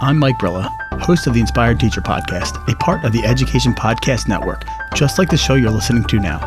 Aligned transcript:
I'm 0.00 0.16
Mike 0.16 0.38
Brilla, 0.38 0.70
host 1.00 1.26
of 1.26 1.34
the 1.34 1.40
Inspired 1.40 1.80
Teacher 1.80 2.00
Podcast, 2.00 2.72
a 2.72 2.76
part 2.76 3.04
of 3.04 3.10
the 3.10 3.24
Education 3.24 3.74
Podcast 3.74 4.28
Network, 4.28 4.62
just 4.94 5.18
like 5.18 5.28
the 5.28 5.36
show 5.36 5.54
you're 5.54 5.72
listening 5.72 6.04
to 6.04 6.20
now. 6.20 6.38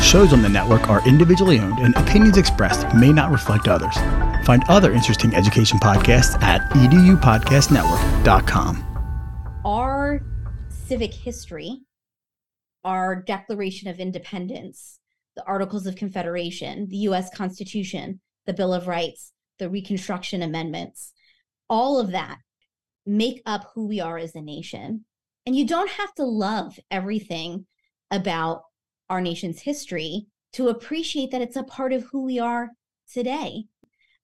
Shows 0.00 0.32
on 0.32 0.40
the 0.40 0.48
network 0.48 0.88
are 0.88 1.04
individually 1.04 1.58
owned, 1.58 1.80
and 1.80 1.96
opinions 1.96 2.38
expressed 2.38 2.86
may 2.94 3.12
not 3.12 3.32
reflect 3.32 3.66
others. 3.66 3.96
Find 4.46 4.62
other 4.68 4.92
interesting 4.92 5.34
education 5.34 5.80
podcasts 5.80 6.40
at 6.44 6.60
edupodcastnetwork.com. 6.70 9.60
Our 9.64 10.20
civic 10.68 11.12
history, 11.12 11.80
our 12.84 13.16
Declaration 13.16 13.88
of 13.88 13.98
Independence, 13.98 15.00
the 15.34 15.44
Articles 15.44 15.88
of 15.88 15.96
Confederation, 15.96 16.86
the 16.88 16.98
U.S. 16.98 17.30
Constitution, 17.34 18.20
the 18.46 18.52
Bill 18.52 18.72
of 18.72 18.86
Rights, 18.86 19.32
the 19.58 19.68
Reconstruction 19.68 20.40
Amendments, 20.40 21.12
all 21.68 21.98
of 21.98 22.12
that 22.12 22.38
make 23.06 23.42
up 23.46 23.70
who 23.74 23.86
we 23.86 24.00
are 24.00 24.18
as 24.18 24.34
a 24.34 24.40
nation. 24.40 25.04
And 25.46 25.56
you 25.56 25.66
don't 25.66 25.90
have 25.90 26.14
to 26.14 26.24
love 26.24 26.78
everything 26.90 27.66
about 28.10 28.62
our 29.10 29.20
nation's 29.20 29.60
history 29.60 30.26
to 30.52 30.68
appreciate 30.68 31.30
that 31.30 31.42
it's 31.42 31.56
a 31.56 31.64
part 31.64 31.92
of 31.92 32.04
who 32.04 32.24
we 32.24 32.38
are 32.38 32.70
today. 33.12 33.64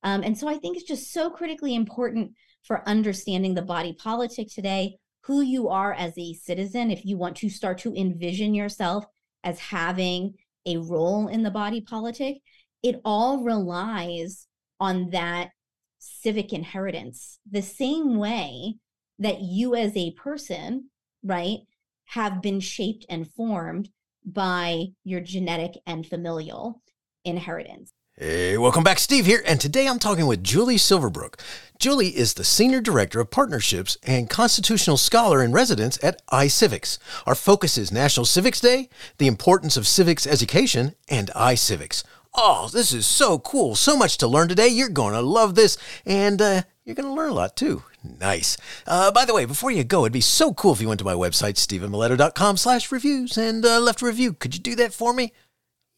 Um, 0.02 0.22
and 0.22 0.38
so 0.38 0.48
I 0.48 0.59
think 0.59 0.77
it's 0.77 0.86
just 0.86 1.12
so 1.12 1.30
critically 1.30 1.74
important 1.74 2.33
for 2.62 2.86
understanding 2.88 3.55
the 3.55 3.62
body 3.62 3.95
politic 3.95 4.48
today, 4.52 4.97
who 5.22 5.41
you 5.41 5.69
are 5.69 5.92
as 5.92 6.16
a 6.16 6.34
citizen, 6.34 6.91
if 6.91 7.05
you 7.05 7.16
want 7.16 7.36
to 7.38 7.48
start 7.48 7.78
to 7.78 7.95
envision 7.95 8.55
yourself 8.55 9.05
as 9.42 9.58
having 9.58 10.34
a 10.66 10.77
role 10.77 11.28
in 11.28 11.42
the 11.42 11.50
body 11.50 11.80
politic, 11.80 12.36
it 12.83 13.00
all 13.05 13.42
relies 13.42 14.47
on 14.80 15.10
that 15.10 15.50
civic 15.98 16.52
inheritance 16.52 17.38
the 17.51 17.62
same 17.62 18.16
way 18.16 18.77
that 19.19 19.41
you 19.41 19.75
as 19.75 19.97
a 19.97 20.12
person, 20.12 20.91
right, 21.23 21.59
have 22.06 22.41
been 22.41 22.61
shaped 22.61 23.05
and 23.09 23.31
formed 23.33 23.91
by 24.25 24.87
your 25.05 25.20
genetic 25.20 25.72
and 25.87 26.06
familial 26.06 26.83
inheritance. 27.25 27.92
Hey, 28.20 28.59
welcome 28.59 28.83
back. 28.83 28.98
Steve 28.98 29.27
here, 29.27 29.45
and 29.47 29.61
today 29.61 29.87
I'm 29.87 30.00
talking 30.00 30.27
with 30.27 30.42
Julie 30.42 30.75
Silverbrook. 30.75 31.39
Julie 31.78 32.17
is 32.17 32.34
the 32.34 32.42
Senior 32.42 32.81
Director 32.81 33.20
of 33.20 33.31
Partnerships 33.31 33.97
and 34.03 34.28
Constitutional 34.28 34.97
Scholar 34.97 35.41
in 35.41 35.53
Residence 35.53 36.03
at 36.03 36.27
iCivics. 36.27 36.98
Our 37.27 37.37
focus 37.37 37.78
is 37.78 37.92
National 37.92 38.27
Civics 38.27 38.61
Day, 38.61 38.89
the 39.19 39.28
importance 39.28 39.77
of 39.77 39.87
civics 39.87 40.27
education, 40.27 40.97
and 41.09 41.31
iCivics. 41.37 42.03
Oh, 42.41 42.69
this 42.72 42.92
is 42.92 43.05
so 43.05 43.41
cool. 43.41 43.75
So 43.75 43.97
much 43.97 44.17
to 44.19 44.28
learn 44.28 44.47
today. 44.47 44.69
You're 44.69 44.91
going 44.91 45.12
to 45.12 45.20
love 45.20 45.56
this. 45.56 45.77
And 46.06 46.41
uh, 46.41 46.62
you're 46.84 46.94
going 46.94 47.08
to 47.08 47.12
learn 47.12 47.31
a 47.31 47.34
lot 47.34 47.56
too. 47.56 47.83
Nice. 48.05 48.56
Uh, 48.86 49.11
by 49.11 49.25
the 49.25 49.34
way, 49.34 49.44
before 49.44 49.72
you 49.72 49.83
go, 49.83 50.05
it'd 50.05 50.12
be 50.12 50.20
so 50.20 50.55
cool 50.55 50.72
if 50.72 50.81
you 50.81 50.86
went 50.86 51.00
to 51.00 51.05
my 51.05 51.14
website, 51.14 51.55
stephenmiletto.com 51.55 52.56
slash 52.56 52.92
reviews 52.92 53.36
and 53.36 53.66
uh, 53.66 53.81
left 53.81 54.03
a 54.03 54.06
review. 54.06 54.34
Could 54.34 54.55
you 54.55 54.61
do 54.61 54.77
that 54.77 54.94
for 54.94 55.12
me? 55.12 55.33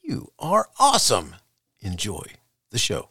You 0.03 0.33
are 0.39 0.71
awesome. 0.79 1.37
Enjoy 1.81 2.25
the 2.71 2.79
show. 2.79 3.11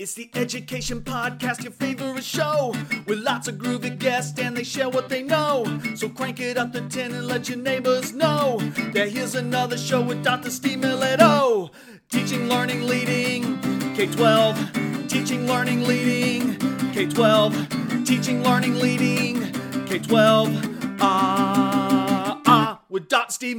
It's 0.00 0.14
the 0.14 0.28
Education 0.34 1.00
Podcast, 1.02 1.62
your 1.62 1.72
favorite 1.72 2.24
show, 2.24 2.74
with 3.06 3.18
lots 3.18 3.46
of 3.46 3.56
groovy 3.56 3.96
guests 3.96 4.38
and 4.40 4.56
they 4.56 4.64
share 4.64 4.88
what 4.88 5.08
they 5.08 5.22
know. 5.22 5.64
So 5.94 6.08
crank 6.08 6.40
it 6.40 6.56
up 6.56 6.72
to 6.72 6.80
10 6.88 7.12
and 7.12 7.26
let 7.28 7.48
your 7.48 7.58
neighbors 7.58 8.12
know 8.12 8.58
that 8.94 9.10
here's 9.10 9.36
another 9.36 9.78
show 9.78 10.00
with 10.02 10.24
Dr. 10.24 10.50
Steve 10.50 10.80
Miletto. 10.80 11.70
Teaching, 12.10 12.48
learning, 12.48 12.86
leading, 12.86 13.60
K 13.94 14.06
12. 14.06 15.08
Teaching, 15.08 15.46
learning, 15.46 15.82
leading, 15.82 16.56
K 16.92 17.06
12. 17.06 18.04
Teaching, 18.06 18.42
learning, 18.42 18.76
leading, 18.76 19.52
K 19.84 19.98
12. 19.98 20.98
Ah, 21.00 22.40
ah, 22.46 22.80
with 22.88 23.08
Dot 23.08 23.30
Steve. 23.30 23.58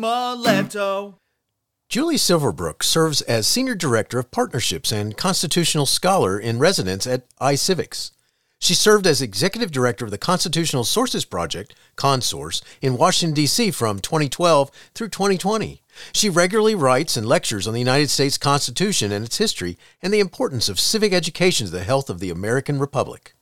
Julie 1.89 2.15
Silverbrook 2.15 2.81
serves 2.81 3.21
as 3.21 3.45
Senior 3.45 3.75
Director 3.75 4.17
of 4.17 4.31
Partnerships 4.31 4.91
and 4.91 5.15
Constitutional 5.15 5.85
Scholar 5.85 6.39
in 6.39 6.57
Residence 6.57 7.05
at 7.05 7.29
iCivics. 7.37 8.11
She 8.59 8.73
served 8.73 9.07
as 9.07 9.21
Executive 9.21 9.71
Director 9.71 10.05
of 10.05 10.11
the 10.11 10.17
Constitutional 10.17 10.83
Sources 10.83 11.23
Project, 11.23 11.75
ConSource, 11.95 12.61
in 12.81 12.97
Washington, 12.97 13.33
D.C. 13.33 13.71
from 13.71 13.99
2012 13.99 14.71
through 14.93 15.09
2020. 15.09 15.81
She 16.13 16.29
regularly 16.29 16.75
writes 16.75 17.17
and 17.17 17.27
lectures 17.27 17.67
on 17.67 17.73
the 17.73 17.79
United 17.79 18.09
States 18.09 18.37
Constitution 18.37 19.11
and 19.11 19.25
its 19.25 19.37
history 19.37 19.77
and 20.01 20.13
the 20.13 20.19
importance 20.19 20.69
of 20.69 20.79
civic 20.79 21.13
education 21.13 21.65
to 21.65 21.71
the 21.71 21.83
health 21.83 22.09
of 22.09 22.19
the 22.19 22.29
American 22.29 22.79
Republic. 22.79 23.33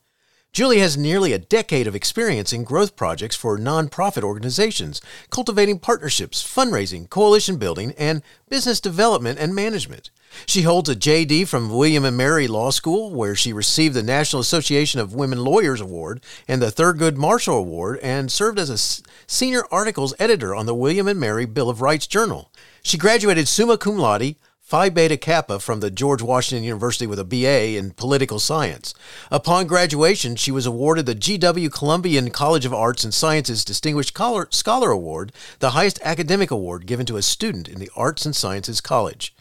Julie 0.58 0.80
has 0.80 0.98
nearly 0.98 1.34
a 1.34 1.38
decade 1.38 1.86
of 1.86 1.94
experience 1.94 2.52
in 2.52 2.64
growth 2.64 2.96
projects 2.96 3.36
for 3.36 3.60
nonprofit 3.60 4.24
organizations, 4.24 5.04
cultivating 5.30 5.78
partnerships, 5.78 6.42
fundraising, 6.42 7.08
coalition 7.12 7.58
building, 7.58 7.94
and 7.96 8.24
business 8.50 8.82
development 8.82 9.38
and 9.38 9.54
management. 9.54 10.10
She 10.48 10.64
holds 10.64 10.90
a 10.90 10.96
JD 10.96 11.48
from 11.48 11.70
William 11.70 12.04
and 12.04 12.18
Mary 12.18 12.48
Law 12.48 12.72
School, 12.72 13.14
where 13.14 13.36
she 13.36 13.54
received 13.54 13.94
the 13.94 14.02
National 14.02 14.40
Association 14.40 15.00
of 15.00 15.14
Women 15.14 15.44
Lawyers 15.44 15.80
Award 15.80 16.24
and 16.48 16.60
the 16.60 16.72
Thurgood 16.72 17.18
Marshall 17.18 17.60
Award, 17.60 18.00
and 18.02 18.32
served 18.32 18.58
as 18.58 18.72
a 18.72 19.04
senior 19.28 19.62
articles 19.70 20.16
editor 20.18 20.56
on 20.56 20.66
the 20.66 20.74
William 20.74 21.08
and 21.08 21.20
Mary 21.20 21.46
Bill 21.46 21.70
of 21.70 21.82
Rights 21.82 22.08
Journal. 22.08 22.52
She 22.82 22.98
graduated 22.98 23.48
summa 23.48 23.78
cum 23.78 24.00
laude 24.00 24.36
Phi 24.68 24.90
Beta 24.90 25.16
Kappa 25.16 25.62
from 25.62 25.80
the 25.80 25.90
George 25.90 26.22
Washington 26.22 26.66
University 26.66 27.08
with 27.08 27.20
a 27.20 27.24
BA 27.24 27.78
in 27.78 27.92
political 27.92 28.38
science. 28.38 28.94
Upon 29.32 29.66
graduation, 29.66 30.36
she 30.36 30.52
was 30.52 30.66
awarded 30.66 31.06
the 31.06 31.16
GW 31.16 31.72
Columbian 31.72 32.32
College 32.32 32.66
of 32.66 32.74
Arts 32.74 33.06
and 33.06 33.14
Sciences 33.14 33.64
Distinguished 33.64 34.14
Scholar 34.14 34.92
Award, 34.92 35.32
the 35.60 35.70
highest 35.70 36.02
academic 36.04 36.52
award 36.52 36.86
given 36.86 37.06
to 37.06 37.16
a 37.16 37.22
student 37.22 37.70
in 37.70 37.80
the 37.80 37.90
Arts 37.96 38.26
and 38.26 38.36
Sciences 38.36 38.82
College. 38.82 39.34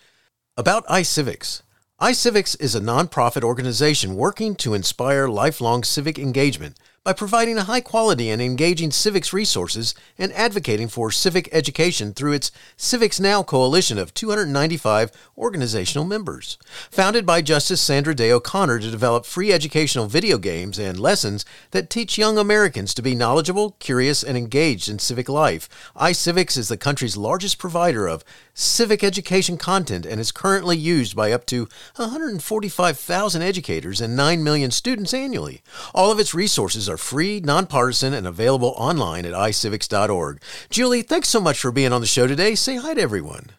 About 0.57 0.87
iCivics. 0.87 1.63
iCivics 2.01 2.57
is 2.61 2.77
a 2.77 2.81
nonprofit 2.81 3.43
organization 3.43 4.15
working 4.15 4.55
to 4.55 4.75
inspire 4.75 5.27
lifelong 5.27 5.83
civic 5.83 6.21
engagement 6.21 6.79
by 7.07 7.13
providing 7.13 7.57
high 7.57 7.81
quality 7.81 8.31
and 8.31 8.43
engaging 8.43 8.91
civics 8.91 9.33
resources 9.33 9.95
and 10.19 10.33
advocating 10.33 10.89
for 10.89 11.13
civic 11.13 11.49
education 11.53 12.13
through 12.13 12.33
its 12.33 12.51
CivXNow 12.77 13.47
coalition 13.47 13.97
of 13.97 14.13
295 14.13 15.13
organizational 15.39 16.05
members. 16.05 16.59
Founded 16.91 17.25
by 17.25 17.43
Justice 17.43 17.81
Sandra 17.81 18.13
Day 18.13 18.33
O'Connor 18.33 18.81
to 18.81 18.91
develop 18.91 19.25
free 19.25 19.53
educational 19.53 20.09
video 20.09 20.37
games 20.37 20.81
and 20.81 20.99
lessons 20.99 21.45
that 21.71 21.91
teach 21.91 22.19
young 22.19 22.39
Americans 22.39 22.93
to 22.95 23.03
be 23.03 23.15
knowledgeable, 23.15 23.77
curious, 23.79 24.25
and 24.25 24.37
engaged 24.37 24.89
in 24.89 24.99
civic 24.99 25.29
life, 25.29 25.69
iCivics 25.95 26.59
is 26.59 26.67
the 26.67 26.77
country's 26.77 27.17
largest 27.17 27.57
provider 27.59 28.09
of 28.09 28.25
civic 28.53 29.05
education 29.05 29.57
content 29.57 30.05
and 30.05 30.19
is 30.19 30.33
currently 30.33 30.77
used 30.77 31.15
by 31.15 31.31
up 31.31 31.47
to 31.47 31.69
145,000 31.97 33.43
educators 33.43 34.01
and 34.01 34.17
9 34.17 34.43
million 34.43 34.73
students 34.73 35.15
annually. 35.15 35.63
All 35.95 36.11
of 36.11 36.19
its 36.19 36.35
resources 36.35 36.89
are 36.89 36.96
free, 36.97 37.41
nonpartisan, 37.41 38.13
and 38.15 38.27
available 38.27 38.75
online 38.77 39.25
at 39.25 39.33
iCivics.org. 39.33 40.41
Julie, 40.71 41.03
thanks 41.03 41.29
so 41.29 41.41
much 41.41 41.59
for 41.59 41.73
being 41.73 41.93
on 41.93 42.01
the 42.01 42.07
show 42.07 42.27
today. 42.27 42.55
Say 42.55 42.77
hi 42.77 42.95
to 42.95 43.01
everyone. 43.01 43.51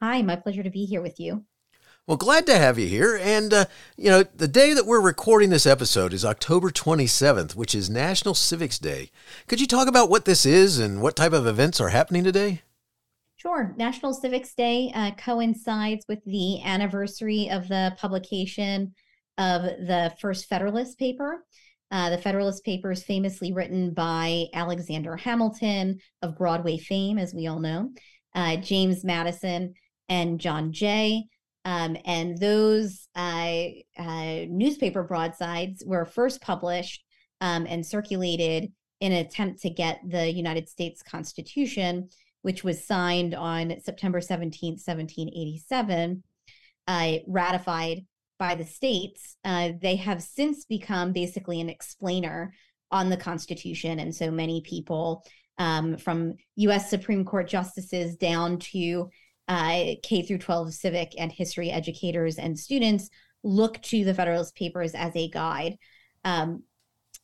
Hi, 0.00 0.22
my 0.22 0.36
pleasure 0.36 0.62
to 0.62 0.70
be 0.70 0.84
here 0.84 1.00
with 1.00 1.20
you. 1.20 1.44
Well, 2.06 2.16
glad 2.16 2.46
to 2.46 2.58
have 2.58 2.80
you 2.80 2.88
here. 2.88 3.16
And, 3.16 3.54
uh, 3.54 3.64
you 3.96 4.10
know, 4.10 4.24
the 4.24 4.48
day 4.48 4.74
that 4.74 4.86
we're 4.86 5.00
recording 5.00 5.50
this 5.50 5.66
episode 5.66 6.12
is 6.12 6.24
October 6.24 6.70
27th, 6.70 7.54
which 7.54 7.76
is 7.76 7.88
National 7.88 8.34
Civics 8.34 8.80
Day. 8.80 9.10
Could 9.46 9.60
you 9.60 9.68
talk 9.68 9.86
about 9.86 10.10
what 10.10 10.24
this 10.24 10.44
is 10.44 10.80
and 10.80 11.00
what 11.00 11.14
type 11.14 11.32
of 11.32 11.46
events 11.46 11.80
are 11.80 11.90
happening 11.90 12.24
today? 12.24 12.62
Sure. 13.36 13.72
National 13.76 14.12
Civics 14.12 14.52
Day 14.54 14.90
uh, 14.96 15.12
coincides 15.12 16.04
with 16.08 16.24
the 16.24 16.60
anniversary 16.64 17.48
of 17.50 17.68
the 17.68 17.94
publication 17.98 18.94
of 19.38 19.62
the 19.62 20.12
first 20.20 20.46
Federalist 20.46 20.98
paper. 20.98 21.44
Uh, 21.92 22.10
the 22.10 22.18
Federalist 22.18 22.64
Papers, 22.64 23.04
famously 23.04 23.52
written 23.52 23.92
by 23.92 24.46
Alexander 24.54 25.14
Hamilton 25.16 25.98
of 26.22 26.36
Broadway 26.36 26.78
fame, 26.78 27.18
as 27.18 27.34
we 27.34 27.46
all 27.46 27.60
know, 27.60 27.90
uh, 28.34 28.56
James 28.56 29.04
Madison, 29.04 29.74
and 30.08 30.40
John 30.40 30.72
Jay. 30.72 31.24
Um, 31.64 31.96
and 32.04 32.36
those 32.38 33.08
uh, 33.14 33.66
uh, 33.96 34.46
newspaper 34.48 35.04
broadsides 35.04 35.84
were 35.86 36.04
first 36.04 36.40
published 36.40 37.04
um, 37.40 37.66
and 37.68 37.86
circulated 37.86 38.72
in 39.00 39.12
an 39.12 39.24
attempt 39.24 39.62
to 39.62 39.70
get 39.70 40.00
the 40.08 40.32
United 40.32 40.68
States 40.68 41.02
Constitution 41.02 42.08
which 42.42 42.62
was 42.64 42.84
signed 42.84 43.34
on 43.34 43.80
September 43.80 44.20
17, 44.20 44.72
1787, 44.74 46.22
uh, 46.88 47.12
ratified 47.26 48.04
by 48.42 48.56
the 48.56 48.64
states, 48.64 49.36
uh, 49.44 49.70
they 49.80 49.94
have 49.94 50.20
since 50.20 50.64
become 50.64 51.12
basically 51.12 51.60
an 51.60 51.68
explainer 51.68 52.52
on 52.90 53.08
the 53.08 53.16
Constitution. 53.16 54.00
And 54.00 54.12
so 54.12 54.32
many 54.32 54.62
people 54.62 55.24
um, 55.58 55.96
from 55.96 56.34
US 56.56 56.90
Supreme 56.90 57.24
Court 57.24 57.46
justices 57.46 58.16
down 58.16 58.58
to 58.72 59.08
uh, 59.46 59.84
K 60.02 60.22
through 60.22 60.38
12 60.38 60.74
civic 60.74 61.12
and 61.16 61.30
history 61.30 61.70
educators 61.70 62.36
and 62.36 62.58
students 62.58 63.10
look 63.44 63.80
to 63.82 64.04
the 64.04 64.12
Federalist 64.12 64.56
Papers 64.56 64.92
as 64.96 65.14
a 65.14 65.30
guide. 65.30 65.76
Um, 66.24 66.64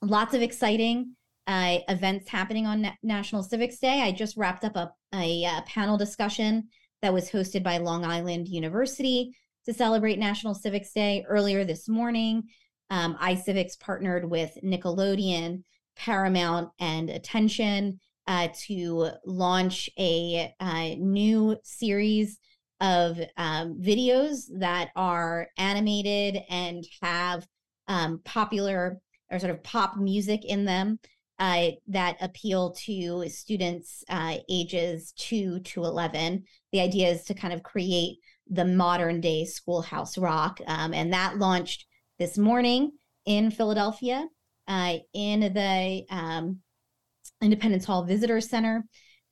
lots 0.01 0.35
of 0.35 0.43
exciting 0.43 1.17
uh, 1.49 1.79
events 1.89 2.29
happening 2.29 2.65
on 2.65 2.83
Na- 2.83 2.93
National 3.03 3.43
Civics 3.43 3.81
Day. 3.81 4.03
I 4.03 4.13
just 4.13 4.37
wrapped 4.37 4.65
up 4.65 4.77
a, 4.77 4.93
a, 5.13 5.43
a 5.43 5.49
uh, 5.49 5.63
panel 5.63 5.99
discussion 5.99 6.69
that 7.03 7.13
was 7.13 7.29
hosted 7.29 7.65
by 7.65 7.79
Long 7.79 8.05
Island 8.05 8.47
University 8.47 9.35
to 9.69 9.75
celebrate 9.75 10.19
National 10.19 10.55
Civics 10.55 10.95
Day 10.95 11.27
earlier 11.29 11.63
this 11.63 11.91
morning. 11.91 12.45
Um, 12.89 13.17
iCivics 13.17 13.79
partnered 13.79 14.25
with 14.25 14.57
Nickelodeon, 14.65 15.63
Paramount, 15.95 16.71
and 16.81 17.11
Attention 17.11 18.01
uh, 18.27 18.49
to 18.63 19.11
launch 19.27 19.91
a 19.99 20.55
uh, 20.59 20.95
new 20.99 21.55
series 21.65 22.39
of 22.81 23.21
um, 23.37 23.79
videos 23.79 24.45
that 24.59 24.89
are 24.97 25.49
animated 25.59 26.43
and 26.49 26.83
have 27.03 27.47
um, 27.89 28.23
popular 28.25 28.99
or 29.31 29.39
sort 29.39 29.51
of 29.51 29.63
pop 29.63 29.99
music 29.99 30.47
in 30.47 30.65
them 30.65 30.99
uh, 31.39 31.73
that 31.89 32.17
appeal 32.23 32.71
to 32.71 33.29
students 33.29 34.03
uh, 34.09 34.37
ages 34.49 35.13
2 35.19 35.61
to 35.61 35.85
11. 35.85 36.45
The 36.73 36.81
idea 36.81 37.11
is 37.11 37.25
to 37.25 37.35
kind 37.35 37.53
of 37.53 37.63
create 37.63 38.17
the 38.51 38.65
modern 38.65 39.21
day 39.21 39.45
schoolhouse 39.45 40.19
rock. 40.19 40.61
Um, 40.67 40.95
and 40.95 41.13
that 41.13 41.39
launched 41.39 41.87
this 42.19 42.39
morning 42.39 42.93
in 43.27 43.51
Philadelphia 43.51 44.27
uh, 44.67 44.97
in 45.13 45.41
the 45.41 46.05
um, 46.11 46.59
Independence 47.41 47.85
Hall 47.85 48.05
Visitor 48.05 48.41
Center, 48.41 48.85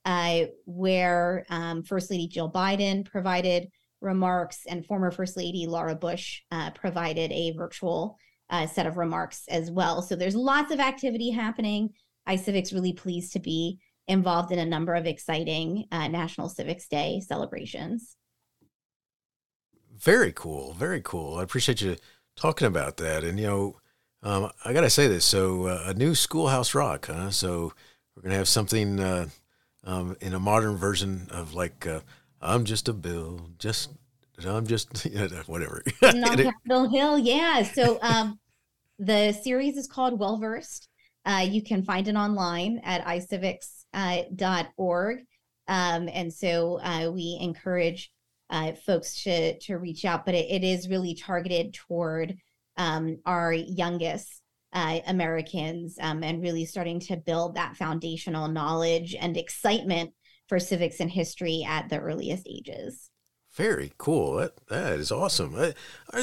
uh, 0.04 0.44
where 0.64 1.44
um, 1.50 1.82
First 1.82 2.10
Lady 2.10 2.28
Jill 2.28 2.50
Biden 2.50 3.04
provided 3.04 3.68
remarks 4.00 4.60
and 4.68 4.86
former 4.86 5.10
First 5.10 5.36
Lady 5.36 5.66
Laura 5.66 5.94
Bush 5.94 6.42
uh, 6.50 6.70
provided 6.70 7.32
a 7.32 7.52
virtual 7.52 8.16
uh, 8.50 8.66
set 8.66 8.86
of 8.86 8.96
remarks 8.96 9.44
as 9.48 9.70
well. 9.70 10.02
So 10.02 10.14
there's 10.14 10.36
lots 10.36 10.70
of 10.70 10.78
activity 10.78 11.30
happening. 11.30 11.90
iCivics 12.28 12.72
really 12.72 12.92
pleased 12.92 13.32
to 13.32 13.40
be 13.40 13.78
involved 14.08 14.52
in 14.52 14.58
a 14.58 14.66
number 14.66 14.94
of 14.94 15.06
exciting 15.06 15.86
uh, 15.90 16.08
National 16.08 16.48
Civics 16.48 16.86
Day 16.86 17.20
celebrations. 17.26 18.16
Very 19.98 20.32
cool. 20.32 20.74
Very 20.74 21.00
cool. 21.02 21.38
I 21.38 21.42
appreciate 21.42 21.80
you 21.80 21.96
talking 22.36 22.66
about 22.66 22.96
that. 22.98 23.24
And, 23.24 23.38
you 23.38 23.46
know, 23.46 23.76
um, 24.22 24.50
I 24.64 24.72
got 24.72 24.82
to 24.82 24.90
say 24.90 25.06
this. 25.06 25.24
So, 25.24 25.66
uh, 25.66 25.84
a 25.86 25.94
new 25.94 26.14
Schoolhouse 26.14 26.74
Rock, 26.74 27.06
huh? 27.06 27.30
So, 27.30 27.72
we're 28.14 28.22
going 28.22 28.32
to 28.32 28.38
have 28.38 28.48
something 28.48 29.00
uh, 29.00 29.28
um, 29.84 30.16
in 30.20 30.34
a 30.34 30.40
modern 30.40 30.76
version 30.76 31.28
of 31.30 31.54
like, 31.54 31.86
uh, 31.86 32.00
I'm 32.40 32.64
just 32.64 32.88
a 32.88 32.92
bill, 32.92 33.50
just, 33.58 33.90
I'm 34.44 34.66
just, 34.66 35.04
you 35.06 35.16
know, 35.16 35.28
whatever. 35.46 35.82
on 36.02 36.22
Capitol 36.22 36.88
Hill. 36.88 37.18
Yeah. 37.18 37.62
So, 37.62 37.98
um, 38.02 38.38
the 38.98 39.32
series 39.32 39.76
is 39.76 39.86
called 39.86 40.18
Well 40.18 40.38
Versed. 40.38 40.88
Uh, 41.24 41.46
you 41.48 41.62
can 41.62 41.82
find 41.82 42.08
it 42.08 42.14
online 42.14 42.80
at 42.84 43.04
icivics.org. 43.04 45.18
Uh, 45.18 45.22
um, 45.68 46.08
and 46.12 46.32
so 46.32 46.78
uh, 46.80 47.10
we 47.10 47.38
encourage 47.40 48.12
uh, 48.50 48.72
folks 48.72 49.22
to 49.24 49.58
to 49.58 49.76
reach 49.76 50.04
out, 50.04 50.24
but 50.24 50.34
it, 50.34 50.50
it 50.50 50.64
is 50.64 50.88
really 50.88 51.14
targeted 51.14 51.74
toward 51.74 52.36
um, 52.76 53.18
our 53.24 53.52
youngest 53.52 54.42
uh, 54.72 55.00
Americans 55.06 55.96
um, 56.00 56.22
and 56.22 56.42
really 56.42 56.64
starting 56.64 57.00
to 57.00 57.16
build 57.16 57.54
that 57.54 57.76
foundational 57.76 58.48
knowledge 58.48 59.14
and 59.18 59.36
excitement 59.36 60.12
for 60.48 60.60
civics 60.60 61.00
and 61.00 61.10
history 61.10 61.64
at 61.66 61.88
the 61.88 61.98
earliest 61.98 62.46
ages. 62.46 63.10
Very 63.54 63.92
cool. 63.96 64.34
That 64.36 64.52
that 64.68 65.00
is 65.00 65.10
awesome. 65.10 65.56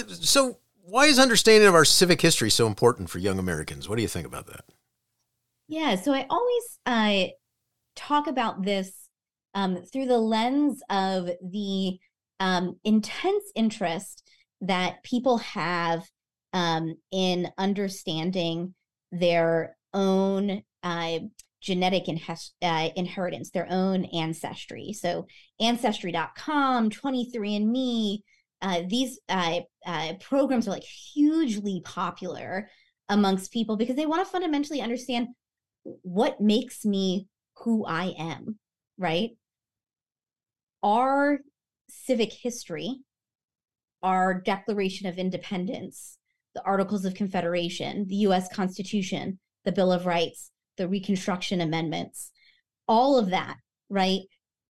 so, 0.07 0.59
why 0.83 1.05
is 1.05 1.17
understanding 1.17 1.67
of 1.67 1.75
our 1.75 1.85
civic 1.85 2.21
history 2.21 2.49
so 2.49 2.67
important 2.67 3.09
for 3.09 3.19
young 3.19 3.39
Americans? 3.39 3.89
What 3.89 3.95
do 3.95 4.01
you 4.01 4.07
think 4.07 4.27
about 4.27 4.47
that? 4.47 4.65
Yeah, 5.67 5.95
so 5.95 6.13
I 6.13 6.27
always 6.29 6.79
uh, 6.85 7.33
talk 7.95 8.27
about 8.27 8.63
this 8.63 9.09
um, 9.55 9.77
through 9.77 10.05
the 10.07 10.19
lens 10.19 10.83
of 10.89 11.29
the 11.41 11.97
um, 12.39 12.77
intense 12.83 13.43
interest 13.55 14.23
that 14.61 15.03
people 15.03 15.37
have 15.39 16.03
um, 16.53 16.95
in 17.11 17.49
understanding 17.57 18.73
their 19.11 19.75
own 19.93 20.63
uh, 20.83 21.19
genetic 21.61 22.03
uh, 22.61 22.89
inheritance, 22.95 23.49
their 23.49 23.67
own 23.69 24.05
ancestry. 24.05 24.93
So, 24.93 25.27
Ancestry.com, 25.59 26.89
23andMe, 26.89 28.19
uh, 28.61 28.81
these 28.87 29.19
uh, 29.29 29.59
uh, 29.85 30.13
programs 30.21 30.67
are 30.67 30.71
like 30.71 30.83
hugely 30.83 31.81
popular 31.83 32.69
amongst 33.09 33.51
people 33.51 33.77
because 33.77 33.95
they 33.95 34.05
want 34.05 34.25
to 34.25 34.31
fundamentally 34.31 34.81
understand 34.81 35.27
what 35.83 36.39
makes 36.39 36.85
me 36.85 37.27
who 37.57 37.85
I 37.85 38.13
am, 38.17 38.57
right? 38.97 39.31
Our 40.81 41.39
civic 42.05 42.33
history, 42.33 42.99
our 44.01 44.41
Declaration 44.41 45.07
of 45.07 45.17
Independence, 45.17 46.17
the 46.53 46.63
Articles 46.63 47.05
of 47.05 47.15
Confederation, 47.15 48.05
the 48.07 48.17
US 48.27 48.53
Constitution, 48.53 49.39
the 49.65 49.71
Bill 49.71 49.91
of 49.91 50.05
Rights, 50.05 50.51
the 50.77 50.87
Reconstruction 50.87 51.61
Amendments, 51.61 52.31
all 52.87 53.17
of 53.17 53.29
that, 53.29 53.57
right, 53.89 54.21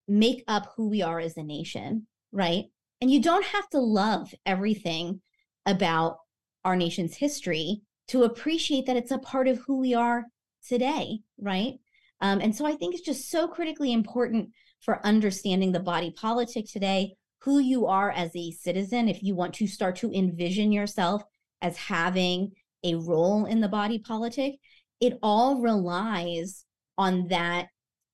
make 0.07 0.43
up 0.47 0.73
who 0.75 0.89
we 0.89 1.01
are 1.01 1.19
as 1.19 1.37
a 1.37 1.43
nation, 1.43 2.07
right? 2.31 2.65
And 3.01 3.09
you 3.09 3.21
don't 3.21 3.45
have 3.45 3.69
to 3.69 3.79
love 3.79 4.33
everything 4.45 5.21
about 5.65 6.17
our 6.63 6.75
nation's 6.75 7.15
history 7.15 7.81
to 8.09 8.23
appreciate 8.23 8.85
that 8.85 8.97
it's 8.97 9.11
a 9.11 9.17
part 9.17 9.47
of 9.47 9.59
who 9.59 9.79
we 9.79 9.93
are 9.93 10.25
today, 10.67 11.19
right? 11.39 11.75
Um, 12.21 12.39
and 12.39 12.55
so 12.55 12.65
I 12.65 12.73
think 12.73 12.95
it's 12.95 13.05
just 13.05 13.29
so 13.29 13.47
critically 13.47 13.91
important 13.91 14.49
for 14.83 15.05
understanding 15.05 15.71
the 15.71 15.79
body 15.79 16.11
politic 16.11 16.65
today, 16.69 17.15
who 17.39 17.59
you 17.59 17.87
are 17.87 18.11
as 18.11 18.35
a 18.35 18.51
citizen, 18.51 19.07
if 19.07 19.23
you 19.23 19.35
want 19.35 19.53
to 19.55 19.67
start 19.67 19.95
to 19.97 20.11
envision 20.11 20.71
yourself 20.71 21.23
as 21.61 21.77
having 21.77 22.51
a 22.83 22.95
role 22.95 23.45
in 23.45 23.61
the 23.61 23.67
body 23.67 23.99
politic, 23.99 24.55
it 24.99 25.17
all 25.23 25.61
relies 25.61 26.65
on 26.97 27.27
that 27.29 27.67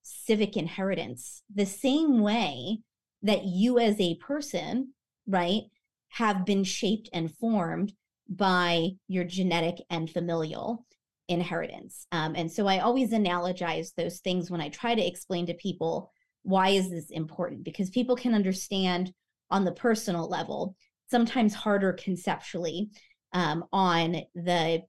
civic 0.04 0.56
inheritance. 0.58 1.42
The 1.54 1.66
same 1.66 2.22
way 2.22 2.80
that 3.24 3.44
you 3.44 3.80
as 3.80 4.00
a 4.00 4.16
person, 4.16 4.94
right, 5.28 5.64
have 6.10 6.46
been 6.46 6.64
shaped 6.64 7.10
and 7.14 7.34
formed 7.36 7.94
by 8.28 8.92
your 9.08 9.24
genetic 9.24 9.76
and 9.90 10.10
familial 10.10 10.86
inheritance. 11.28 12.08
Um, 12.12 12.36
and 12.36 12.52
so 12.52 12.68
I 12.68 12.80
always 12.80 13.12
analogize 13.12 13.94
those 13.96 14.20
things 14.20 14.50
when 14.50 14.62
I 14.62 14.70
try 14.70 14.96
to 14.96 15.06
explain 15.06 15.46
to 15.48 15.54
people 15.56 16.12
why 16.44 16.70
is 16.70 16.90
this 16.90 17.10
important? 17.10 17.64
Because 17.64 17.90
people 17.90 18.16
can 18.16 18.34
understand 18.34 19.14
on 19.52 19.66
the 19.66 19.72
personal 19.72 20.30
level, 20.30 20.76
sometimes 21.10 21.54
harder 21.54 21.94
conceptually 21.94 22.90
um, 23.34 23.66
on 23.72 24.22
the 24.36 24.82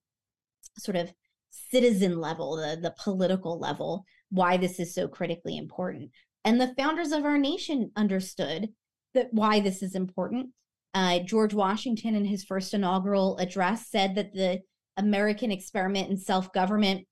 sort 0.79 0.97
of 0.97 1.13
citizen 1.51 2.21
level, 2.21 2.57
the, 2.57 2.79
the 2.81 2.95
political 3.03 3.59
level, 3.59 4.05
why 4.31 4.57
this 4.57 4.79
is 4.79 4.95
so 4.95 5.09
critically 5.09 5.57
important. 5.57 6.11
And 6.45 6.61
the 6.61 6.75
founders 6.79 7.13
of 7.13 7.25
our 7.25 7.39
nation 7.39 7.91
understood 7.97 8.69
that 9.15 9.29
why 9.33 9.61
this 9.61 9.83
is 9.83 9.95
important. 9.95 10.51
Uh, 10.95 11.21
George 11.21 11.55
Washington, 11.55 12.15
in 12.15 12.25
his 12.25 12.45
first 12.45 12.75
inaugural 12.75 13.37
address, 13.39 13.89
said 13.89 14.15
that 14.15 14.33
the 14.33 14.61
American 14.97 15.51
experiment 15.51 16.11
in 16.11 16.17
self 16.17 16.53
government 16.53 17.07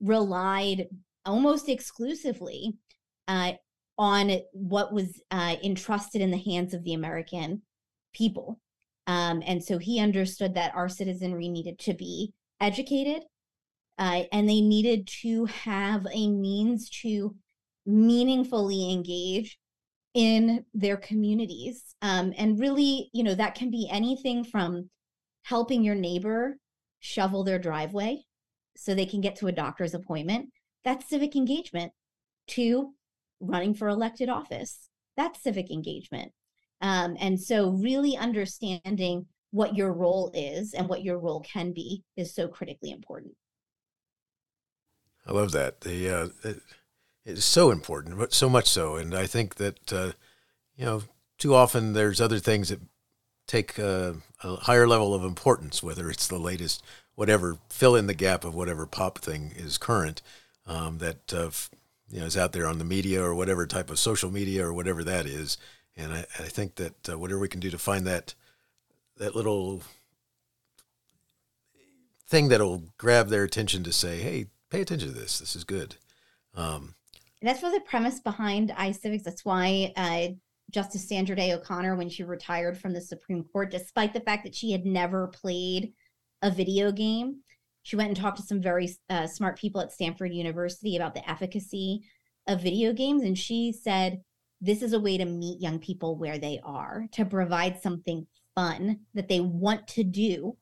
relied 0.00 0.86
almost 1.24 1.68
exclusively 1.68 2.74
uh, 3.28 3.52
on 3.98 4.30
what 4.52 4.92
was 4.92 5.20
uh, 5.30 5.56
entrusted 5.62 6.20
in 6.20 6.30
the 6.30 6.38
hands 6.38 6.74
of 6.74 6.84
the 6.84 6.94
American 6.94 7.62
people. 8.12 8.60
Um, 9.06 9.42
and 9.46 9.62
so 9.62 9.78
he 9.78 10.00
understood 10.00 10.54
that 10.54 10.74
our 10.74 10.88
citizenry 10.88 11.48
needed 11.48 11.78
to 11.80 11.94
be 11.94 12.32
educated 12.60 13.22
uh, 13.98 14.22
and 14.32 14.48
they 14.48 14.60
needed 14.60 15.06
to 15.22 15.44
have 15.46 16.06
a 16.12 16.28
means 16.28 16.88
to 16.88 17.34
meaningfully 17.84 18.92
engage 18.92 19.58
in 20.14 20.64
their 20.74 20.96
communities. 20.96 21.94
Um, 22.02 22.32
and 22.36 22.58
really, 22.58 23.10
you 23.12 23.22
know, 23.22 23.34
that 23.34 23.54
can 23.54 23.70
be 23.70 23.88
anything 23.90 24.44
from 24.44 24.90
helping 25.44 25.82
your 25.82 25.94
neighbor 25.94 26.58
shovel 27.00 27.44
their 27.44 27.58
driveway 27.58 28.22
so 28.76 28.94
they 28.94 29.06
can 29.06 29.20
get 29.20 29.36
to 29.36 29.48
a 29.48 29.52
doctor's 29.52 29.94
appointment. 29.94 30.50
That's 30.84 31.08
civic 31.08 31.36
engagement. 31.36 31.92
To 32.48 32.94
running 33.42 33.74
for 33.74 33.88
elected 33.88 34.28
office. 34.28 34.88
That's 35.16 35.42
civic 35.42 35.70
engagement. 35.70 36.32
Um, 36.80 37.16
and 37.20 37.40
so, 37.40 37.70
really 37.70 38.16
understanding 38.16 39.26
what 39.50 39.76
your 39.76 39.92
role 39.92 40.30
is 40.34 40.72
and 40.72 40.88
what 40.88 41.02
your 41.02 41.18
role 41.18 41.40
can 41.40 41.72
be 41.72 42.02
is 42.16 42.34
so 42.34 42.48
critically 42.48 42.90
important. 42.90 43.34
I 45.26 45.32
love 45.32 45.52
that. 45.52 45.82
The 45.82 46.08
uh, 46.08 46.28
it, 46.42 46.60
it's 47.24 47.44
so 47.44 47.70
important, 47.70 48.18
but 48.18 48.32
so 48.32 48.48
much 48.48 48.66
so, 48.66 48.96
and 48.96 49.14
I 49.14 49.26
think 49.26 49.56
that 49.56 49.92
uh, 49.92 50.12
you 50.76 50.84
know 50.84 51.02
too 51.38 51.54
often 51.54 51.92
there's 51.92 52.20
other 52.20 52.38
things 52.38 52.70
that 52.70 52.80
take 53.46 53.78
uh, 53.78 54.14
a 54.42 54.56
higher 54.56 54.88
level 54.88 55.14
of 55.14 55.22
importance, 55.22 55.82
whether 55.82 56.10
it's 56.10 56.26
the 56.26 56.38
latest 56.38 56.82
whatever 57.14 57.58
fill 57.68 57.94
in 57.94 58.06
the 58.06 58.14
gap 58.14 58.44
of 58.44 58.54
whatever 58.54 58.86
pop 58.86 59.18
thing 59.18 59.52
is 59.54 59.78
current 59.78 60.22
um, 60.66 60.98
that 60.98 61.32
uh, 61.32 61.50
you 62.12 62.20
know 62.20 62.26
is 62.26 62.36
out 62.36 62.52
there 62.52 62.66
on 62.66 62.78
the 62.78 62.84
media 62.84 63.22
or 63.22 63.34
whatever 63.34 63.66
type 63.66 63.90
of 63.90 63.98
social 63.98 64.30
media 64.30 64.64
or 64.64 64.72
whatever 64.72 65.02
that 65.02 65.26
is. 65.26 65.56
And 65.96 66.12
I, 66.12 66.26
I 66.38 66.44
think 66.44 66.76
that 66.76 67.08
uh, 67.08 67.18
whatever 67.18 67.40
we 67.40 67.48
can 67.48 67.60
do 67.60 67.70
to 67.70 67.78
find 67.78 68.06
that 68.06 68.34
that 69.16 69.34
little 69.34 69.82
thing 72.28 72.48
that'll 72.48 72.84
grab 72.98 73.28
their 73.28 73.44
attention 73.44 73.82
to 73.84 73.92
say, 73.92 74.20
"Hey, 74.20 74.46
pay 74.70 74.82
attention 74.82 75.08
to 75.08 75.18
this. 75.18 75.38
This 75.38 75.56
is 75.56 75.64
good." 75.64 75.96
Um, 76.54 76.94
that's 77.40 77.62
really 77.62 77.78
the 77.78 77.84
premise 77.84 78.20
behind 78.20 78.70
iCivics. 78.70 79.24
That's 79.24 79.44
why 79.44 79.92
uh, 79.96 80.34
Justice 80.70 81.08
Sandra 81.08 81.34
Day 81.34 81.52
O'Connor, 81.52 81.96
when 81.96 82.08
she 82.08 82.24
retired 82.24 82.78
from 82.78 82.92
the 82.92 83.00
Supreme 83.00 83.44
Court, 83.44 83.70
despite 83.70 84.12
the 84.12 84.20
fact 84.20 84.44
that 84.44 84.54
she 84.54 84.70
had 84.70 84.86
never 84.86 85.28
played 85.28 85.92
a 86.42 86.50
video 86.50 86.92
game, 86.92 87.40
she 87.82 87.96
went 87.96 88.08
and 88.08 88.16
talked 88.16 88.36
to 88.38 88.42
some 88.42 88.60
very 88.60 88.88
uh, 89.10 89.26
smart 89.26 89.58
people 89.58 89.80
at 89.80 89.92
Stanford 89.92 90.32
University 90.32 90.96
about 90.96 91.14
the 91.14 91.28
efficacy 91.28 92.02
of 92.46 92.62
video 92.62 92.92
games. 92.92 93.22
And 93.22 93.36
she 93.36 93.72
said, 93.72 94.22
this 94.60 94.82
is 94.82 94.92
a 94.92 95.00
way 95.00 95.18
to 95.18 95.24
meet 95.24 95.60
young 95.60 95.80
people 95.80 96.16
where 96.16 96.38
they 96.38 96.60
are, 96.62 97.06
to 97.12 97.24
provide 97.24 97.82
something 97.82 98.26
fun 98.54 99.00
that 99.14 99.28
they 99.28 99.40
want 99.40 99.88
to 99.88 100.04
do, 100.04 100.56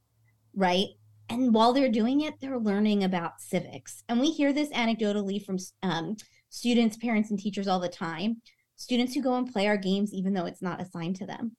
right? 0.55 0.87
And 1.29 1.53
while 1.55 1.73
they're 1.73 1.91
doing 1.91 2.23
it, 2.23 2.35
they're 2.41 2.59
learning 2.59 3.05
about 3.05 3.41
civics. 3.41 4.03
And 4.09 4.19
we 4.19 4.31
hear 4.31 4.53
this 4.53 4.71
anecdotally 4.71 5.45
from 5.45 5.59
um, 5.83 6.17
students, 6.49 6.97
parents, 6.97 7.31
and 7.31 7.39
teachers 7.39 7.69
all 7.69 7.79
the 7.79 7.89
time. 7.89 8.41
Students 8.77 9.15
who 9.15 9.23
go 9.23 9.37
and 9.37 9.53
play 9.53 9.67
our 9.67 9.77
games, 9.77 10.15
even 10.15 10.33
though 10.33 10.47
it's 10.47 10.63
not 10.63 10.81
assigned 10.81 11.17
to 11.17 11.27
them. 11.27 11.57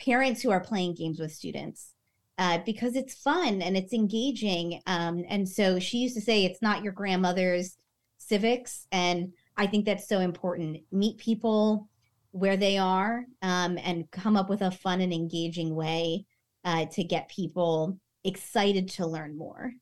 Parents 0.00 0.42
who 0.42 0.50
are 0.50 0.60
playing 0.60 0.94
games 0.94 1.20
with 1.20 1.32
students 1.32 1.91
uh, 2.38 2.58
because 2.64 2.96
it's 2.96 3.14
fun 3.14 3.62
and 3.62 3.76
it's 3.76 3.92
engaging. 3.92 4.80
Um, 4.86 5.24
and 5.28 5.48
so 5.48 5.78
she 5.78 5.98
used 5.98 6.14
to 6.16 6.20
say, 6.20 6.44
it's 6.44 6.62
not 6.62 6.82
your 6.82 6.92
grandmother's 6.92 7.76
civics. 8.18 8.86
And 8.92 9.32
I 9.56 9.66
think 9.66 9.84
that's 9.84 10.08
so 10.08 10.20
important. 10.20 10.78
Meet 10.90 11.18
people 11.18 11.88
where 12.30 12.56
they 12.56 12.78
are 12.78 13.26
um, 13.42 13.78
and 13.82 14.10
come 14.10 14.36
up 14.36 14.48
with 14.48 14.62
a 14.62 14.70
fun 14.70 15.00
and 15.00 15.12
engaging 15.12 15.74
way 15.74 16.24
uh, 16.64 16.86
to 16.86 17.04
get 17.04 17.28
people 17.28 17.98
excited 18.24 18.88
to 18.88 19.06
learn 19.06 19.36
more. 19.36 19.72